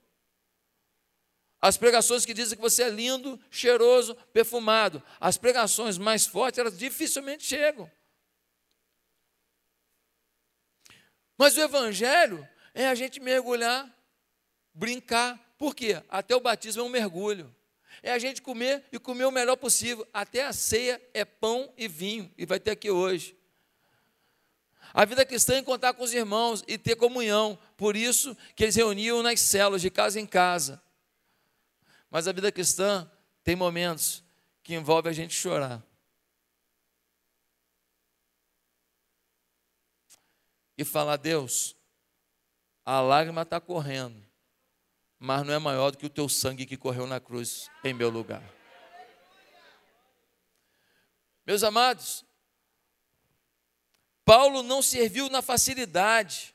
[1.61, 5.03] As pregações que dizem que você é lindo, cheiroso, perfumado.
[5.21, 7.91] As pregações mais fortes, elas dificilmente chegam.
[11.39, 13.89] Mas o Evangelho é a gente mergulhar,
[14.75, 15.39] brincar.
[15.57, 16.03] Por quê?
[16.09, 17.55] Até o batismo é um mergulho.
[18.03, 20.07] É a gente comer e comer o melhor possível.
[20.13, 23.37] Até a ceia é pão e vinho, e vai ter aqui hoje.
[24.93, 27.59] A vida cristã é contar com os irmãos e ter comunhão.
[27.77, 30.83] Por isso que eles reuniam nas células, de casa em casa.
[32.11, 33.09] Mas a vida cristã
[33.45, 34.25] tem momentos
[34.63, 35.83] que envolve a gente chorar.
[40.79, 41.77] E falar: Deus,
[42.85, 44.25] a lágrima está correndo,
[45.19, 48.09] mas não é maior do que o teu sangue que correu na cruz em meu
[48.09, 48.43] lugar.
[51.45, 52.25] Meus amados,
[54.25, 56.55] Paulo não serviu na facilidade.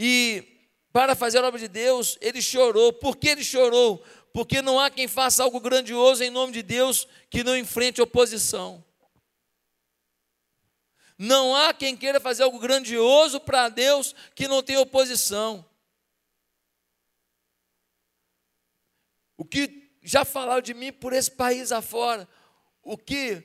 [0.00, 2.92] E para fazer a obra de Deus, ele chorou.
[2.92, 3.98] Por que ele chorou?
[4.32, 8.84] Porque não há quem faça algo grandioso em nome de Deus que não enfrente oposição.
[11.18, 15.68] Não há quem queira fazer algo grandioso para Deus que não tenha oposição.
[19.36, 22.28] O que já falaram de mim por esse país afora,
[22.82, 23.42] o que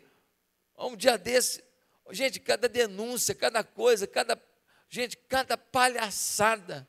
[0.78, 1.64] um dia desse,
[2.12, 4.42] gente, cada denúncia, cada coisa, cada
[4.88, 6.88] gente, cada palhaçada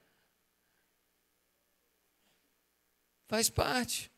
[3.27, 4.13] faz parte.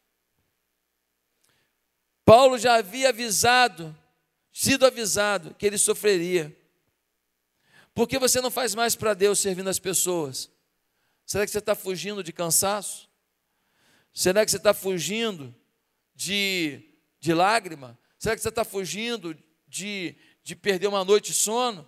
[2.24, 3.96] Paulo já havia avisado,
[4.58, 6.56] sido avisado, que ele sofreria.
[7.94, 10.50] Por que você não faz mais para Deus servindo as pessoas?
[11.26, 13.06] Será que você está fugindo de cansaço?
[14.14, 15.54] Será que você está fugindo
[16.14, 16.88] de,
[17.20, 17.98] de lágrima?
[18.18, 19.36] Será que você está fugindo
[19.68, 21.86] de, de perder uma noite de sono?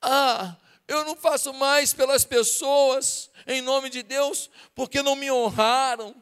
[0.00, 0.56] Ah,
[0.88, 6.16] eu não faço mais pelas pessoas, em nome de Deus, porque não me honraram,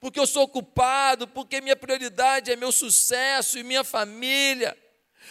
[0.00, 4.76] porque eu sou culpado, porque minha prioridade é meu sucesso e minha família,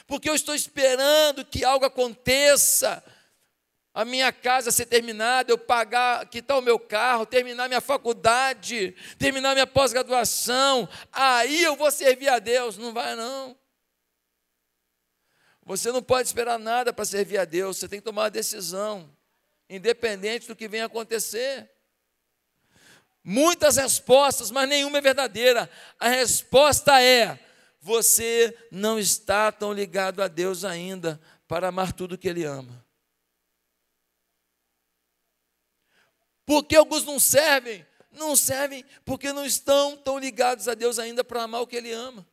[0.08, 3.04] porque eu estou esperando que algo aconteça,
[3.94, 9.54] a minha casa ser terminada, eu pagar, quitar o meu carro, terminar minha faculdade, terminar
[9.54, 12.78] minha pós-graduação, aí eu vou servir a Deus.
[12.78, 13.58] Não vai, não.
[15.66, 19.10] Você não pode esperar nada para servir a Deus, você tem que tomar uma decisão,
[19.70, 21.70] independente do que venha acontecer.
[23.24, 25.70] Muitas respostas, mas nenhuma é verdadeira.
[26.00, 27.40] A resposta é:
[27.80, 32.86] você não está tão ligado a Deus ainda para amar tudo que Ele ama.
[36.46, 37.86] Porque alguns não servem?
[38.12, 41.92] Não servem porque não estão tão ligados a Deus ainda para amar o que Ele
[41.92, 42.28] ama.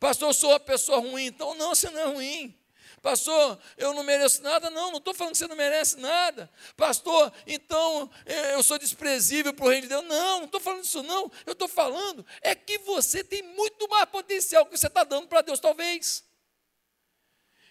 [0.00, 2.58] Pastor, eu sou uma pessoa ruim, então não, você não é ruim.
[3.04, 4.70] Pastor, eu não mereço nada.
[4.70, 6.50] Não, não estou falando que você não merece nada.
[6.74, 10.04] Pastor, então é, eu sou desprezível para o reino de Deus.
[10.06, 11.30] Não, não estou falando isso, não.
[11.44, 15.42] Eu estou falando é que você tem muito mais potencial que você está dando para
[15.42, 16.24] Deus, talvez.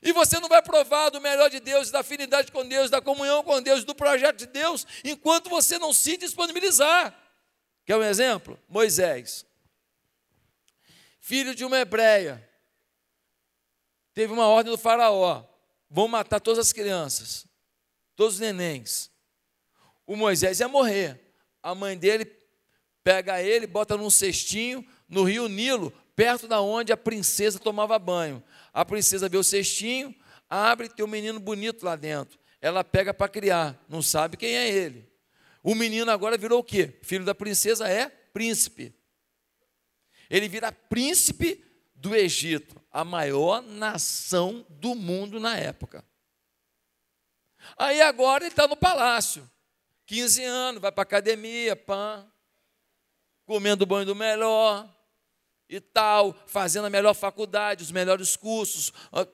[0.04, 3.44] E você não vai provar do melhor de Deus, da afinidade com Deus, da comunhão
[3.44, 7.12] com Deus, do projeto de Deus, enquanto você não se disponibilizar.
[7.88, 8.60] Quer um exemplo?
[8.70, 9.48] Moisés,
[11.20, 12.48] filho de uma hebreia,
[14.14, 15.46] teve uma ordem do faraó:
[15.90, 17.46] vão matar todas as crianças,
[18.16, 19.12] todos os nenéns.
[20.06, 21.20] O Moisés ia morrer.
[21.62, 22.26] A mãe dele
[23.04, 28.44] pega ele, bota num cestinho no rio Nilo, perto da onde a princesa tomava banho.
[28.74, 30.14] A princesa vê o cestinho,
[30.50, 32.40] abre, tem um menino bonito lá dentro.
[32.62, 35.10] Ela pega para criar, não sabe quem é ele.
[35.62, 37.00] O menino agora virou o quê?
[37.02, 38.94] Filho da princesa é príncipe.
[40.30, 41.64] Ele vira príncipe
[42.04, 46.04] do Egito, a maior nação do mundo na época.
[47.78, 49.50] Aí agora ele está no palácio,
[50.06, 52.30] 15 anos, vai para academia, pã,
[53.46, 54.94] comendo banho do melhor,
[55.70, 58.92] e tal, fazendo a melhor faculdade, os melhores cursos,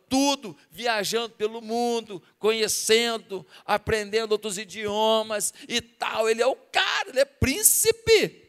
[0.07, 6.29] tudo, viajando pelo mundo, conhecendo, aprendendo outros idiomas e tal.
[6.29, 8.48] Ele é o cara, ele é príncipe.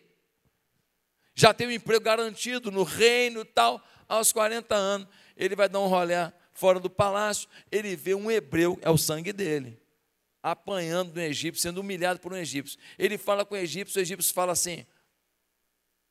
[1.40, 3.82] Já tem um emprego garantido no reino e tal.
[4.06, 8.78] Aos 40 anos, ele vai dar um rolé fora do palácio, ele vê um hebreu,
[8.82, 9.80] é o sangue dele,
[10.42, 12.78] apanhando no egípcio, sendo humilhado por um egípcio.
[12.98, 14.84] Ele fala com o egípcio, o egípcio fala assim: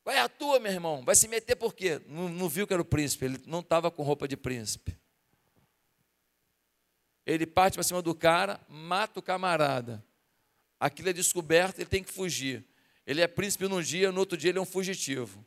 [0.08, 1.04] é a tua, meu irmão?
[1.04, 2.02] Vai se meter por quê?
[2.08, 4.98] Não, não viu que era o príncipe, ele não estava com roupa de príncipe.
[7.24, 10.04] Ele parte para cima do cara, mata o camarada.
[10.80, 12.66] Aquilo é descoberto, ele tem que fugir.
[13.10, 15.44] Ele é príncipe num dia, no outro dia ele é um fugitivo.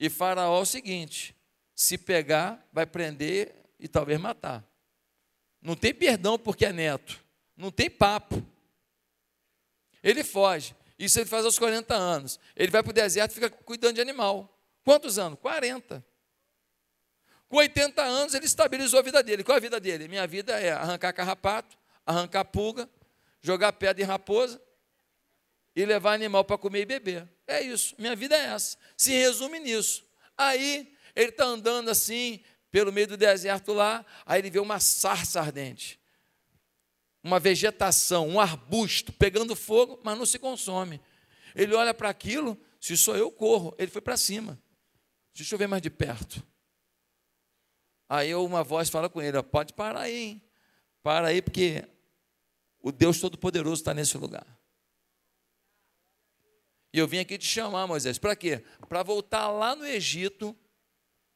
[0.00, 1.32] E Faraó é o seguinte:
[1.72, 4.68] se pegar, vai prender e talvez matar.
[5.62, 7.24] Não tem perdão porque é neto.
[7.56, 8.44] Não tem papo.
[10.02, 10.74] Ele foge.
[10.98, 12.40] Isso ele faz aos 40 anos.
[12.56, 14.52] Ele vai para o deserto e fica cuidando de animal.
[14.84, 15.38] Quantos anos?
[15.38, 16.04] 40.
[17.48, 19.44] Com 80 anos, ele estabilizou a vida dele.
[19.44, 20.08] Qual é a vida dele?
[20.08, 22.90] Minha vida é arrancar carrapato, arrancar pulga,
[23.40, 24.60] jogar pedra em raposa
[25.80, 27.28] e levar animal para comer e beber.
[27.46, 27.94] É isso.
[27.98, 28.76] Minha vida é essa.
[28.96, 30.04] Se resume nisso.
[30.36, 32.40] Aí, ele está andando assim,
[32.70, 35.98] pelo meio do deserto lá, aí ele vê uma sarça ardente
[37.22, 41.00] uma vegetação, um arbusto pegando fogo, mas não se consome.
[41.54, 43.74] Ele olha para aquilo, se sou eu, corro.
[43.78, 44.58] Ele foi para cima.
[45.34, 46.42] Deixa eu ver mais de perto.
[48.08, 50.42] Aí uma voz fala com ele: pode parar aí, hein?
[51.02, 51.84] Para aí, porque
[52.80, 54.57] o Deus Todo-Poderoso está nesse lugar.
[56.92, 58.62] E eu vim aqui te chamar, Moisés, para quê?
[58.88, 60.56] Para voltar lá no Egito.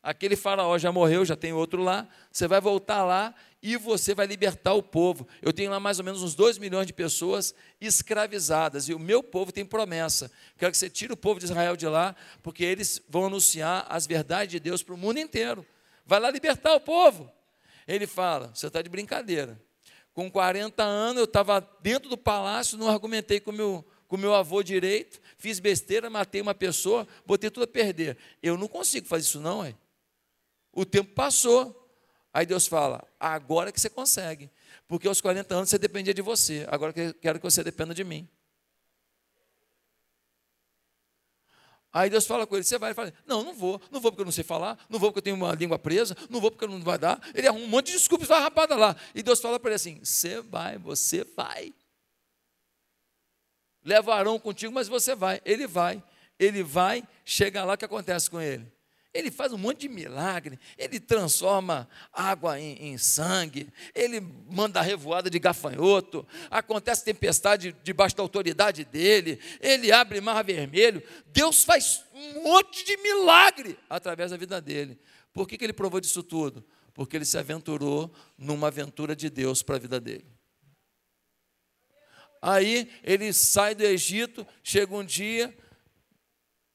[0.02, 2.08] Aquele faraó já morreu, já tem outro lá.
[2.30, 5.28] Você vai voltar lá e você vai libertar o povo.
[5.40, 9.22] Eu tenho lá mais ou menos uns 2 milhões de pessoas escravizadas, e o meu
[9.22, 10.30] povo tem promessa.
[10.58, 14.06] Quero que você tire o povo de Israel de lá, porque eles vão anunciar as
[14.06, 15.64] verdades de Deus para o mundo inteiro.
[16.04, 17.30] vai lá libertar o povo.
[17.86, 19.60] Ele fala: Você está de brincadeira.
[20.12, 24.62] Com 40 anos, eu estava dentro do palácio, não argumentei com meu, com meu avô
[24.62, 28.18] direito, fiz besteira, matei uma pessoa, botei tudo a perder.
[28.42, 29.74] Eu não consigo fazer isso, não, é?
[30.70, 31.90] O tempo passou.
[32.30, 34.50] Aí Deus fala: Agora que você consegue.
[34.86, 38.28] Porque aos 40 anos você dependia de você, agora quero que você dependa de mim.
[41.90, 42.90] Aí Deus fala com ele, você vai?
[42.90, 45.20] Ele fala, não, não vou, não vou porque eu não sei falar, não vou porque
[45.20, 47.18] eu tenho uma língua presa, não vou porque não vai dar.
[47.34, 48.94] Ele arruma um monte de desculpas, vai rapada lá.
[49.14, 51.72] E Deus fala para ele assim: você vai, você vai.
[53.84, 55.40] Levarão contigo, mas você vai.
[55.44, 56.02] Ele vai,
[56.38, 58.66] ele vai, chega lá, o que acontece com ele?
[59.14, 64.20] Ele faz um monte de milagre, ele transforma água em, em, sangue, ele
[64.50, 71.02] manda revoada de gafanhoto, acontece tempestade debaixo da autoridade dele, ele abre mar vermelho.
[71.26, 74.98] Deus faz um monte de milagre através da vida dele.
[75.30, 76.64] Por que, que ele provou disso tudo?
[76.94, 80.24] Porque ele se aventurou numa aventura de Deus para a vida dele.
[82.42, 85.56] Aí ele sai do Egito, chega um dia,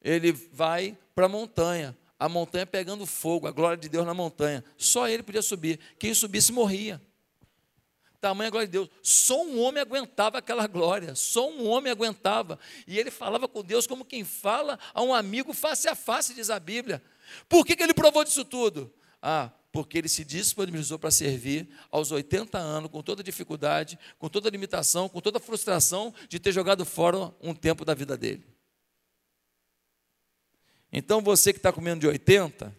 [0.02, 4.64] ele vai para a montanha a montanha pegando fogo, a glória de Deus na montanha.
[4.76, 5.78] Só ele podia subir.
[5.98, 7.00] Quem subisse morria.
[8.20, 8.88] Tamanha glória de Deus.
[9.00, 11.14] Só um homem aguentava aquela glória.
[11.14, 12.58] Só um homem aguentava.
[12.88, 16.50] E ele falava com Deus como quem fala a um amigo face a face, diz
[16.50, 17.00] a Bíblia.
[17.48, 18.92] Por que, que ele provou disso tudo?
[19.22, 24.48] Ah, porque ele se disponibilizou para servir aos 80 anos, com toda dificuldade, com toda
[24.50, 28.44] limitação, com toda frustração de ter jogado fora um tempo da vida dele.
[30.90, 32.74] Então você que está comendo de 80,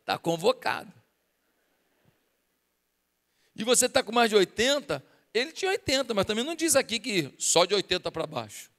[0.00, 0.92] está convocado.
[3.54, 5.04] E você está com mais de 80,
[5.34, 8.70] ele tinha 80, mas também não diz aqui que só de 80 para baixo.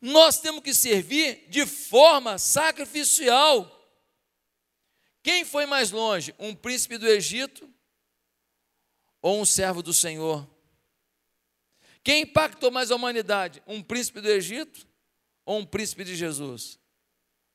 [0.00, 3.76] Nós temos que servir de forma sacrificial.
[5.22, 7.68] Quem foi mais longe, um príncipe do Egito
[9.20, 10.48] ou um servo do Senhor?
[12.02, 13.62] Quem impactou mais a humanidade?
[13.66, 14.86] Um príncipe do Egito
[15.44, 16.78] ou um príncipe de Jesus?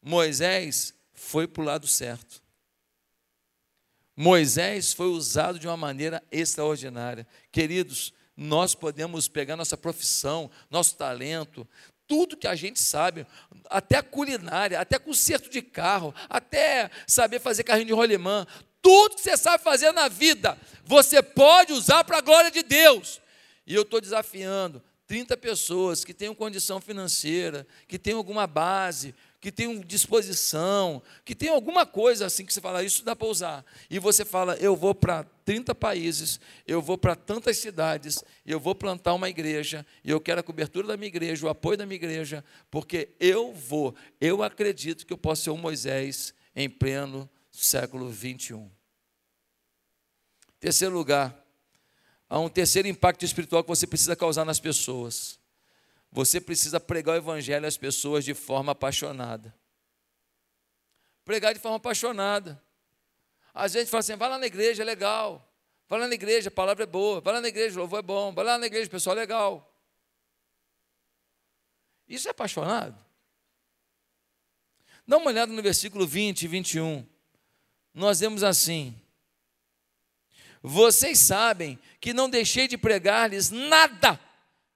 [0.02, 2.44] Moisés foi para o lado certo.
[4.16, 7.28] Moisés foi usado de uma maneira extraordinária.
[7.52, 11.68] Queridos, nós podemos pegar nossa profissão, nosso talento,
[12.08, 13.26] tudo que a gente sabe,
[13.70, 18.46] até a culinária, até conserto de carro, até saber fazer carrinho de rolimã,
[18.82, 23.20] tudo que você sabe fazer na vida, você pode usar para a glória de Deus.
[23.66, 29.52] E eu estou desafiando 30 pessoas que tenham condição financeira, que tenham alguma base, que
[29.52, 33.66] tenham disposição, que tenham alguma coisa assim que você fala, isso dá para usar.
[33.90, 38.74] E você fala, eu vou para 30 países, eu vou para tantas cidades, eu vou
[38.74, 41.98] plantar uma igreja, e eu quero a cobertura da minha igreja, o apoio da minha
[41.98, 48.10] igreja, porque eu vou, eu acredito que eu posso ser um Moisés em pleno século
[48.10, 48.68] 21.
[50.60, 51.45] Terceiro lugar,
[52.30, 55.40] há um terceiro impacto espiritual que você precisa causar nas pessoas.
[56.12, 59.54] Você precisa pregar o evangelho às pessoas de forma apaixonada.
[61.26, 62.62] Pregar de forma apaixonada.
[63.54, 65.52] Às vezes fala assim: vai lá na igreja, é legal.
[65.88, 67.22] Vai lá na igreja, a palavra é boa.
[67.22, 68.34] Vai lá na igreja, o louvor é bom.
[68.34, 69.72] Vai lá na igreja, o pessoal é legal.
[72.08, 73.04] Isso é apaixonado?
[75.08, 77.06] Dá uma olhada no versículo 20 e 21.
[77.94, 79.00] Nós vemos assim:
[80.66, 84.20] vocês sabem que não deixei de pregar-lhes nada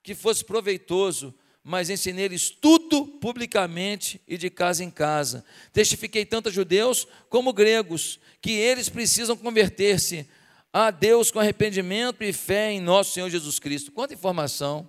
[0.04, 1.34] que fosse proveitoso,
[1.64, 5.44] mas ensinei-lhes tudo publicamente e de casa em casa.
[5.74, 10.30] Testifiquei tanto a judeus como gregos que eles precisam converter-se
[10.72, 13.92] a Deus com arrependimento e fé em nosso Senhor Jesus Cristo.
[13.92, 14.88] Quanta informação!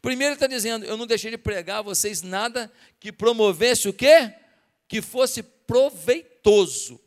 [0.00, 2.70] Primeiro ele está dizendo: Eu não deixei de pregar a vocês nada
[3.00, 4.32] que promovesse o quê?
[4.86, 7.00] Que fosse proveitoso.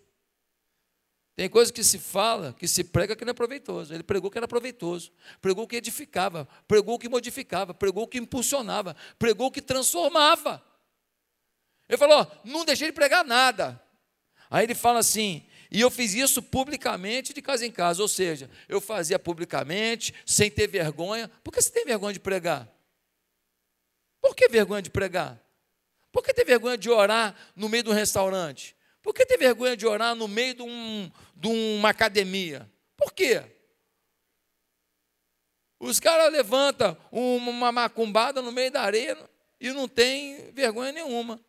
[1.36, 3.93] Tem coisa que se fala, que se prega que não é proveitoso.
[3.93, 5.11] Ele pregou que era proveitoso,
[5.41, 10.63] pregou que edificava, pregou que modificava, pregou que impulsionava, pregou que transformava.
[11.88, 13.82] Ele falou: não deixei de pregar nada.
[14.49, 18.49] Aí ele fala assim: e eu fiz isso publicamente de casa em casa, ou seja,
[18.67, 21.29] eu fazia publicamente, sem ter vergonha.
[21.41, 22.69] Por que você tem vergonha de pregar?
[24.19, 25.41] Por que vergonha de pregar?
[26.11, 28.75] Por que ter vergonha de orar no meio do restaurante?
[29.02, 32.70] Por que ter vergonha de orar no meio de, um, de uma academia?
[32.95, 33.43] Por quê?
[35.80, 39.18] Os caras levantam uma macumbada no meio da areia
[39.60, 41.39] e não tem vergonha nenhuma.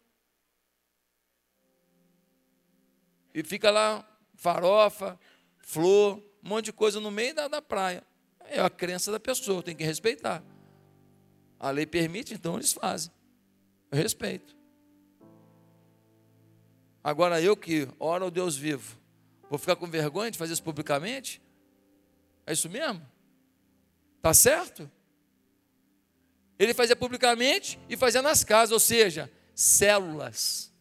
[3.35, 5.21] E fica lá farofa,
[5.59, 8.03] flor, um monte de coisa no meio da, da praia.
[8.45, 10.43] É a crença da pessoa, tem que respeitar.
[11.61, 13.13] A lei permite, então eles fazem.
[13.91, 14.62] Eu respeito.
[17.03, 18.97] Agora eu que oro ao Deus vivo,
[19.51, 21.43] vou ficar com vergonha de fazer isso publicamente?
[22.47, 23.05] É isso mesmo?
[24.21, 24.91] Tá certo?
[26.59, 30.73] Ele fazia publicamente e fazia nas casas, ou seja, células.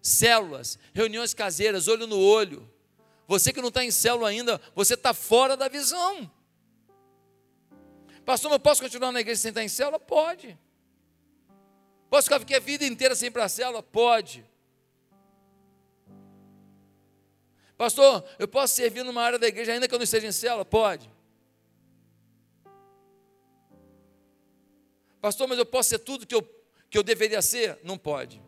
[0.00, 2.70] Células, reuniões caseiras, olho no olho.
[3.26, 6.30] Você que não está em célula ainda, você está fora da visão.
[8.24, 10.00] Pastor, mas posso continuar na igreja sem estar em célula?
[10.00, 10.58] Pode.
[12.08, 13.82] Posso ficar aqui a vida inteira sem ir para a célula?
[13.82, 14.46] Pode.
[17.76, 20.64] Pastor, eu posso servir numa área da igreja ainda que eu não esteja em célula?
[20.64, 21.10] Pode.
[25.20, 26.42] Pastor, mas eu posso ser tudo que eu,
[26.88, 27.78] que eu deveria ser?
[27.82, 28.42] Não pode.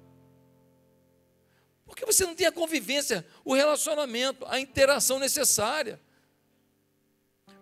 [1.86, 6.00] Porque você não tem a convivência, o relacionamento, a interação necessária.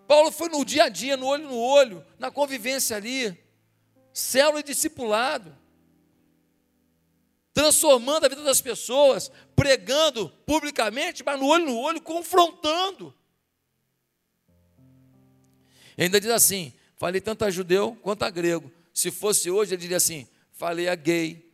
[0.06, 3.38] Paulo foi no dia a dia, no olho no olho, na convivência ali,
[4.12, 5.56] célula e discipulado,
[7.54, 13.14] transformando a vida das pessoas, pregando publicamente, mas no olho no olho, confrontando.
[15.96, 18.70] E ainda diz assim: falei tanto a judeu quanto a grego.
[18.92, 21.48] Se fosse hoje, ele diria assim: falei a gay,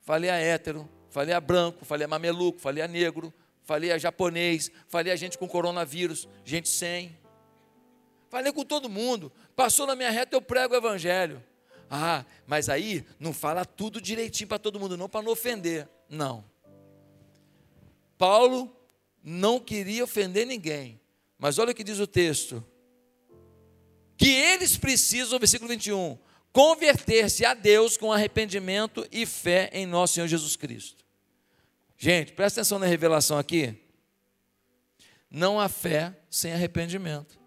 [0.00, 3.32] falei a hétero, falei a branco, falei a mameluco, falei a negro,
[3.62, 7.16] falei a japonês, falei a gente com coronavírus, gente sem.
[8.28, 9.32] Falei com todo mundo.
[9.54, 11.42] Passou na minha reta, eu prego o evangelho.
[11.90, 15.88] Ah, mas aí não fala tudo direitinho para todo mundo, não, para não ofender.
[16.08, 16.44] Não.
[18.18, 18.74] Paulo
[19.22, 21.00] não queria ofender ninguém.
[21.38, 22.64] Mas olha o que diz o texto.
[24.16, 26.18] Que eles precisam, versículo 21,
[26.52, 31.04] converter-se a Deus com arrependimento e fé em nosso Senhor Jesus Cristo.
[31.98, 33.74] Gente, presta atenção na revelação aqui.
[35.30, 37.38] Não há fé sem arrependimento.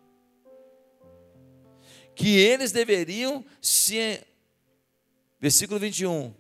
[2.16, 4.22] Que eles deveriam se.
[5.40, 6.34] Versículo 21.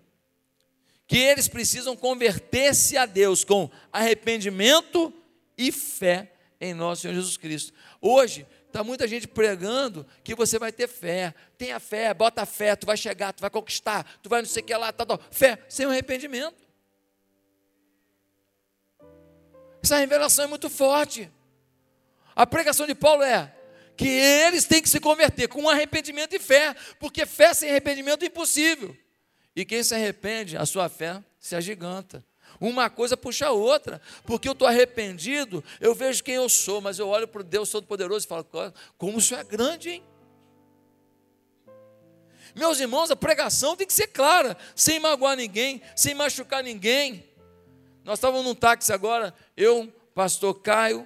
[1.08, 5.14] Que eles precisam converter-se a Deus com arrependimento
[5.58, 7.74] e fé em nosso Senhor Jesus Cristo.
[8.02, 11.34] Hoje, Está muita gente pregando que você vai ter fé.
[11.58, 14.66] Tenha fé, bota fé, tu vai chegar, tu vai conquistar, tu vai não sei o
[14.66, 15.18] que lá, tá, tá.
[15.32, 16.70] Fé, sem arrependimento.
[19.82, 21.32] Essa revelação é muito forte.
[22.36, 23.52] A pregação de Paulo é
[24.00, 28.28] que eles têm que se converter com arrependimento e fé, porque fé sem arrependimento é
[28.28, 28.96] impossível.
[29.54, 32.24] E quem se arrepende, a sua fé se agiganta.
[32.62, 36.98] Uma coisa puxa a outra, porque eu estou arrependido, eu vejo quem eu sou, mas
[36.98, 38.48] eu olho para o Deus Todo-Poderoso e falo,
[38.98, 40.04] como o Senhor é grande, hein?
[42.56, 47.30] Meus irmãos, a pregação tem que ser clara, sem magoar ninguém, sem machucar ninguém.
[48.06, 51.06] Nós estávamos num táxi agora, eu, pastor Caio,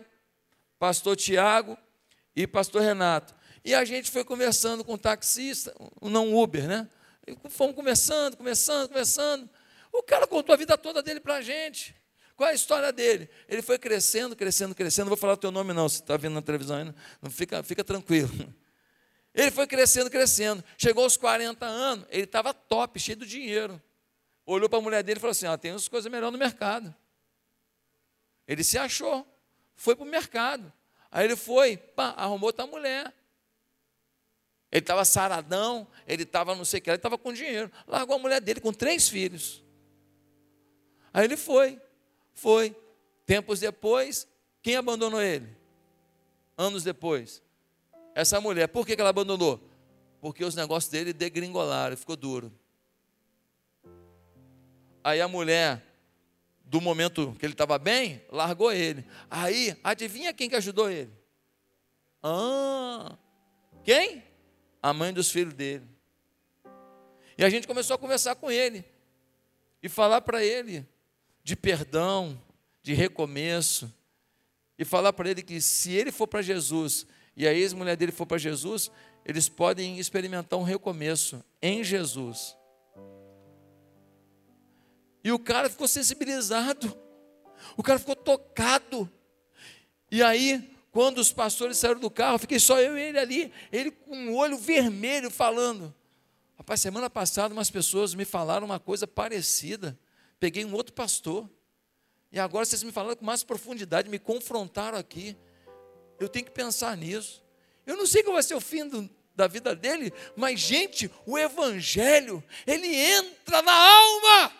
[0.78, 1.76] pastor Tiago
[2.36, 3.36] e pastor Renato.
[3.64, 6.90] E a gente foi conversando com o taxista, não Uber, né?
[7.26, 9.50] E fomos conversando, conversando, conversando.
[9.92, 11.96] O cara contou a vida toda dele para a gente.
[12.36, 13.30] Qual é a história dele?
[13.48, 15.06] Ele foi crescendo, crescendo, crescendo.
[15.06, 15.88] Não vou falar o teu nome, não.
[15.88, 18.32] Se está vendo na televisão ainda, não fica, fica tranquilo.
[19.34, 20.64] Ele foi crescendo, crescendo.
[20.78, 23.82] Chegou aos 40 anos, ele estava top, cheio de dinheiro.
[24.46, 26.94] Olhou para a mulher dele e falou assim: ah, tem umas coisas melhores no mercado.
[28.48, 29.26] Ele se achou,
[29.76, 30.72] foi para o mercado.
[31.16, 33.14] Aí ele foi, pá, arrumou outra mulher.
[34.72, 37.72] Ele estava saradão, ele estava não sei o que, ele estava com dinheiro.
[37.86, 39.64] Largou a mulher dele com três filhos.
[41.14, 41.80] Aí ele foi,
[42.34, 42.76] foi.
[43.28, 44.28] Tempos depois,
[44.64, 45.56] quem abandonou ele?
[46.58, 47.44] Anos depois.
[48.16, 48.68] Essa mulher.
[48.68, 49.62] Por que ela abandonou?
[50.20, 52.52] Porque os negócios dele degringolaram, ficou duro.
[55.04, 55.80] Aí a mulher,
[56.74, 59.06] do momento que ele estava bem, largou ele.
[59.30, 61.12] Aí, adivinha quem que ajudou ele?
[62.24, 63.16] Ah,
[63.84, 64.24] quem?
[64.82, 65.86] A mãe dos filhos dele.
[67.38, 68.84] E a gente começou a conversar com ele
[69.84, 70.84] e falar para ele
[71.44, 72.42] de perdão,
[72.82, 73.94] de recomeço,
[74.76, 77.06] e falar para ele que se ele for para Jesus
[77.38, 78.90] e a ex-mulher dele for para Jesus,
[79.24, 82.58] eles podem experimentar um recomeço em Jesus.
[85.24, 86.96] E o cara ficou sensibilizado,
[87.78, 89.10] o cara ficou tocado.
[90.12, 93.92] E aí, quando os pastores saíram do carro, fiquei só eu e ele ali, ele
[93.92, 95.94] com o olho vermelho falando.
[96.58, 99.98] Rapaz, semana passada umas pessoas me falaram uma coisa parecida
[100.44, 101.50] peguei um outro pastor.
[102.30, 105.38] E agora vocês me falaram com mais profundidade, me confrontaram aqui.
[106.20, 107.42] Eu tenho que pensar nisso.
[107.86, 111.38] Eu não sei qual vai ser o fim do, da vida dele, mas, gente, o
[111.38, 114.52] Evangelho, ele entra na alma,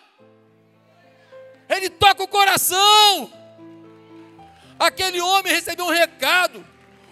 [1.68, 3.32] ele toca o coração.
[4.78, 6.64] Aquele homem recebeu um recado,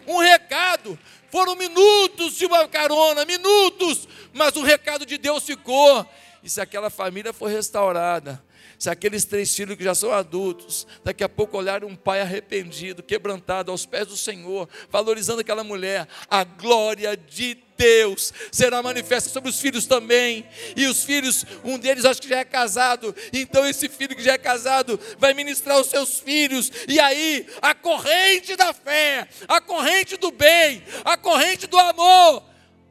[0.06, 0.98] um recado.
[1.30, 6.06] Foram minutos de uma carona, minutos, mas o recado de Deus ficou.
[6.42, 8.42] E se aquela família for restaurada,
[8.82, 13.00] se aqueles três filhos que já são adultos, daqui a pouco olharem um pai arrependido,
[13.00, 19.50] quebrantado aos pés do Senhor, valorizando aquela mulher, a glória de Deus será manifesta sobre
[19.50, 20.44] os filhos também.
[20.74, 24.32] E os filhos, um deles acho que já é casado, então esse filho que já
[24.32, 30.16] é casado vai ministrar os seus filhos, e aí a corrente da fé, a corrente
[30.16, 32.42] do bem, a corrente do amor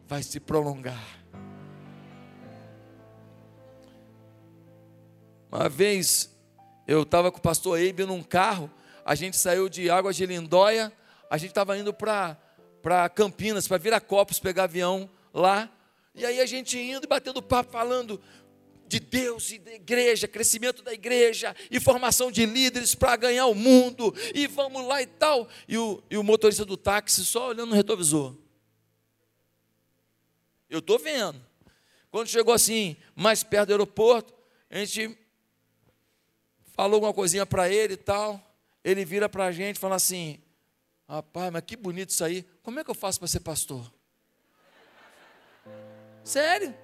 [0.07, 1.20] vai se prolongar.
[5.51, 6.33] Uma vez
[6.87, 8.71] eu estava com o pastor Eibe num carro,
[9.03, 10.93] a gente saiu de Águas de Lindóia,
[11.29, 15.69] a gente estava indo para Campinas, para Viracopos, pegar avião lá.
[16.15, 18.21] E aí a gente indo e batendo papo, falando
[18.87, 23.55] de Deus e da igreja, crescimento da igreja e formação de líderes para ganhar o
[23.55, 25.49] mundo, e vamos lá e tal.
[25.67, 28.37] E o, e o motorista do táxi só olhando no retrovisor.
[30.69, 31.41] Eu estou vendo.
[32.09, 34.33] Quando chegou assim, mais perto do aeroporto,
[34.69, 35.17] a gente
[36.81, 38.41] falou alguma coisinha para ele e tal.
[38.83, 40.41] Ele vira para a gente e fala assim:
[41.07, 42.43] Rapaz, mas que bonito isso aí.
[42.63, 43.93] Como é que eu faço para ser pastor?
[46.23, 46.75] Sério?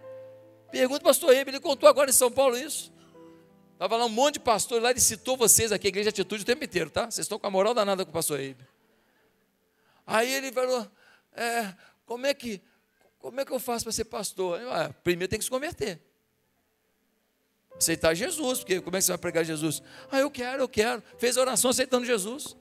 [0.70, 2.94] Pergunta para o pastor Ebe, ele contou agora em São Paulo isso.
[3.74, 6.44] Estava lá um monte de pastores lá, ele citou vocês aqui, a igreja de atitude
[6.44, 7.06] o tempo inteiro, tá?
[7.06, 8.68] Vocês estão com a moral danada com o pastor Ebe.
[10.06, 10.88] Aí ele falou:
[11.34, 11.74] é,
[12.06, 12.62] como é que
[13.18, 14.62] como é que eu faço para ser pastor?
[14.62, 16.07] Eu, ah, primeiro tem que se converter
[17.78, 19.82] aceitar Jesus, porque como é que você vai pregar Jesus?
[20.12, 21.04] Ah, eu quero, eu quero.
[21.18, 22.56] Fez a oração aceitando Jesus.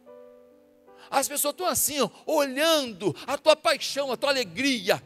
[1.10, 5.02] As pessoas estão assim, ó, olhando a tua paixão, a tua alegria,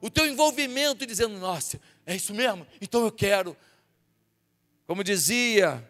[0.00, 2.66] o teu envolvimento e dizendo: Nossa, é isso mesmo?
[2.80, 3.56] Então eu quero.
[4.86, 5.86] Como dizia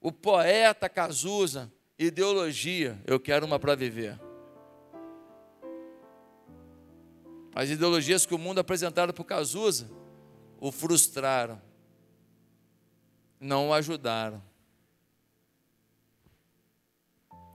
[0.00, 4.18] o poeta Cazuza, ideologia, eu quero uma para viver.
[7.54, 9.90] As ideologias que o mundo apresentaram para o Cazuza
[10.60, 11.60] o frustraram
[13.40, 14.42] não o ajudaram.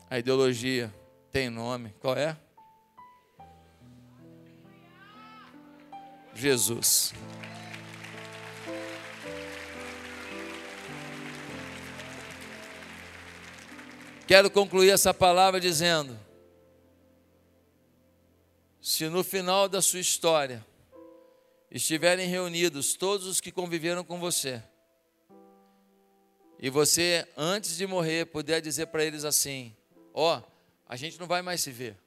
[0.10, 0.94] A ideologia
[1.32, 2.38] tem nome, qual é?
[6.36, 7.14] Jesus.
[14.28, 16.20] Quero concluir essa palavra dizendo:
[18.82, 20.66] se no final da sua história
[21.70, 24.62] estiverem reunidos todos os que conviveram com você,
[26.60, 29.76] e você, antes de morrer, puder dizer para eles assim:
[30.14, 30.44] Ó, oh,
[30.88, 31.98] a gente não vai mais se ver.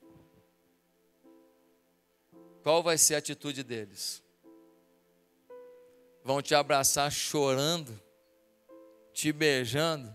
[2.62, 4.22] Qual vai ser a atitude deles?
[6.24, 8.00] Vão te abraçar chorando,
[9.12, 10.12] te beijando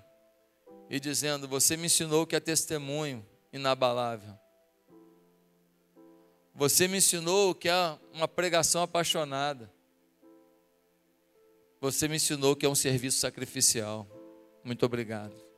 [0.89, 4.37] e dizendo: Você me ensinou que é testemunho inabalável.
[6.53, 9.71] Você me ensinou que é uma pregação apaixonada.
[11.79, 14.05] Você me ensinou que é um serviço sacrificial.
[14.63, 15.50] Muito obrigado.